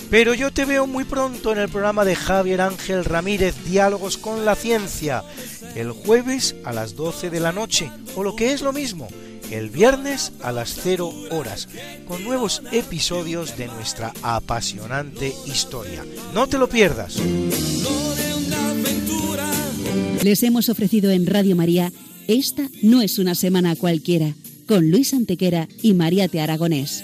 Pero 0.10 0.34
yo 0.34 0.52
te 0.52 0.66
veo 0.66 0.88
muy 0.88 1.04
pronto 1.04 1.52
en 1.52 1.60
el 1.60 1.70
programa 1.70 2.06
de 2.06 2.16
Javier 2.16 2.62
Ángel 2.62 3.06
Ramírez, 3.06 3.56
Diálogos 3.66 4.18
con 4.18 4.46
la 4.46 4.56
Ciencia, 4.56 5.24
el 5.76 5.92
jueves 5.92 6.56
a 6.64 6.74
las 6.74 6.96
12 6.96 7.30
de 7.30 7.40
la 7.40 7.52
noche, 7.52 7.92
o 8.16 8.24
lo 8.24 8.36
que 8.36 8.54
es 8.54 8.62
lo 8.62 8.72
mismo, 8.72 9.08
el 9.52 9.70
viernes 9.70 10.32
a 10.42 10.52
las 10.52 10.78
0 10.82 11.12
horas, 11.32 11.68
con 12.08 12.24
nuevos 12.24 12.62
episodios 12.72 13.58
de 13.58 13.68
nuestra 13.68 14.14
apasionante 14.22 15.34
historia. 15.46 16.06
No 16.34 16.48
te 16.48 16.58
lo 16.58 16.70
pierdas. 16.70 17.18
Les 20.24 20.44
hemos 20.44 20.70
ofrecido 20.70 21.12
en 21.12 21.28
Radio 21.28 21.56
María 21.56 21.92
Esta 22.28 22.68
no 22.82 23.02
es 23.02 23.20
una 23.20 23.36
semana 23.36 23.76
cualquiera, 23.76 24.34
con 24.68 24.90
Luis 24.90 25.14
Antequera 25.14 25.68
y 25.84 25.94
María 25.94 26.28
Te 26.28 26.42
Aragonés. 26.42 27.04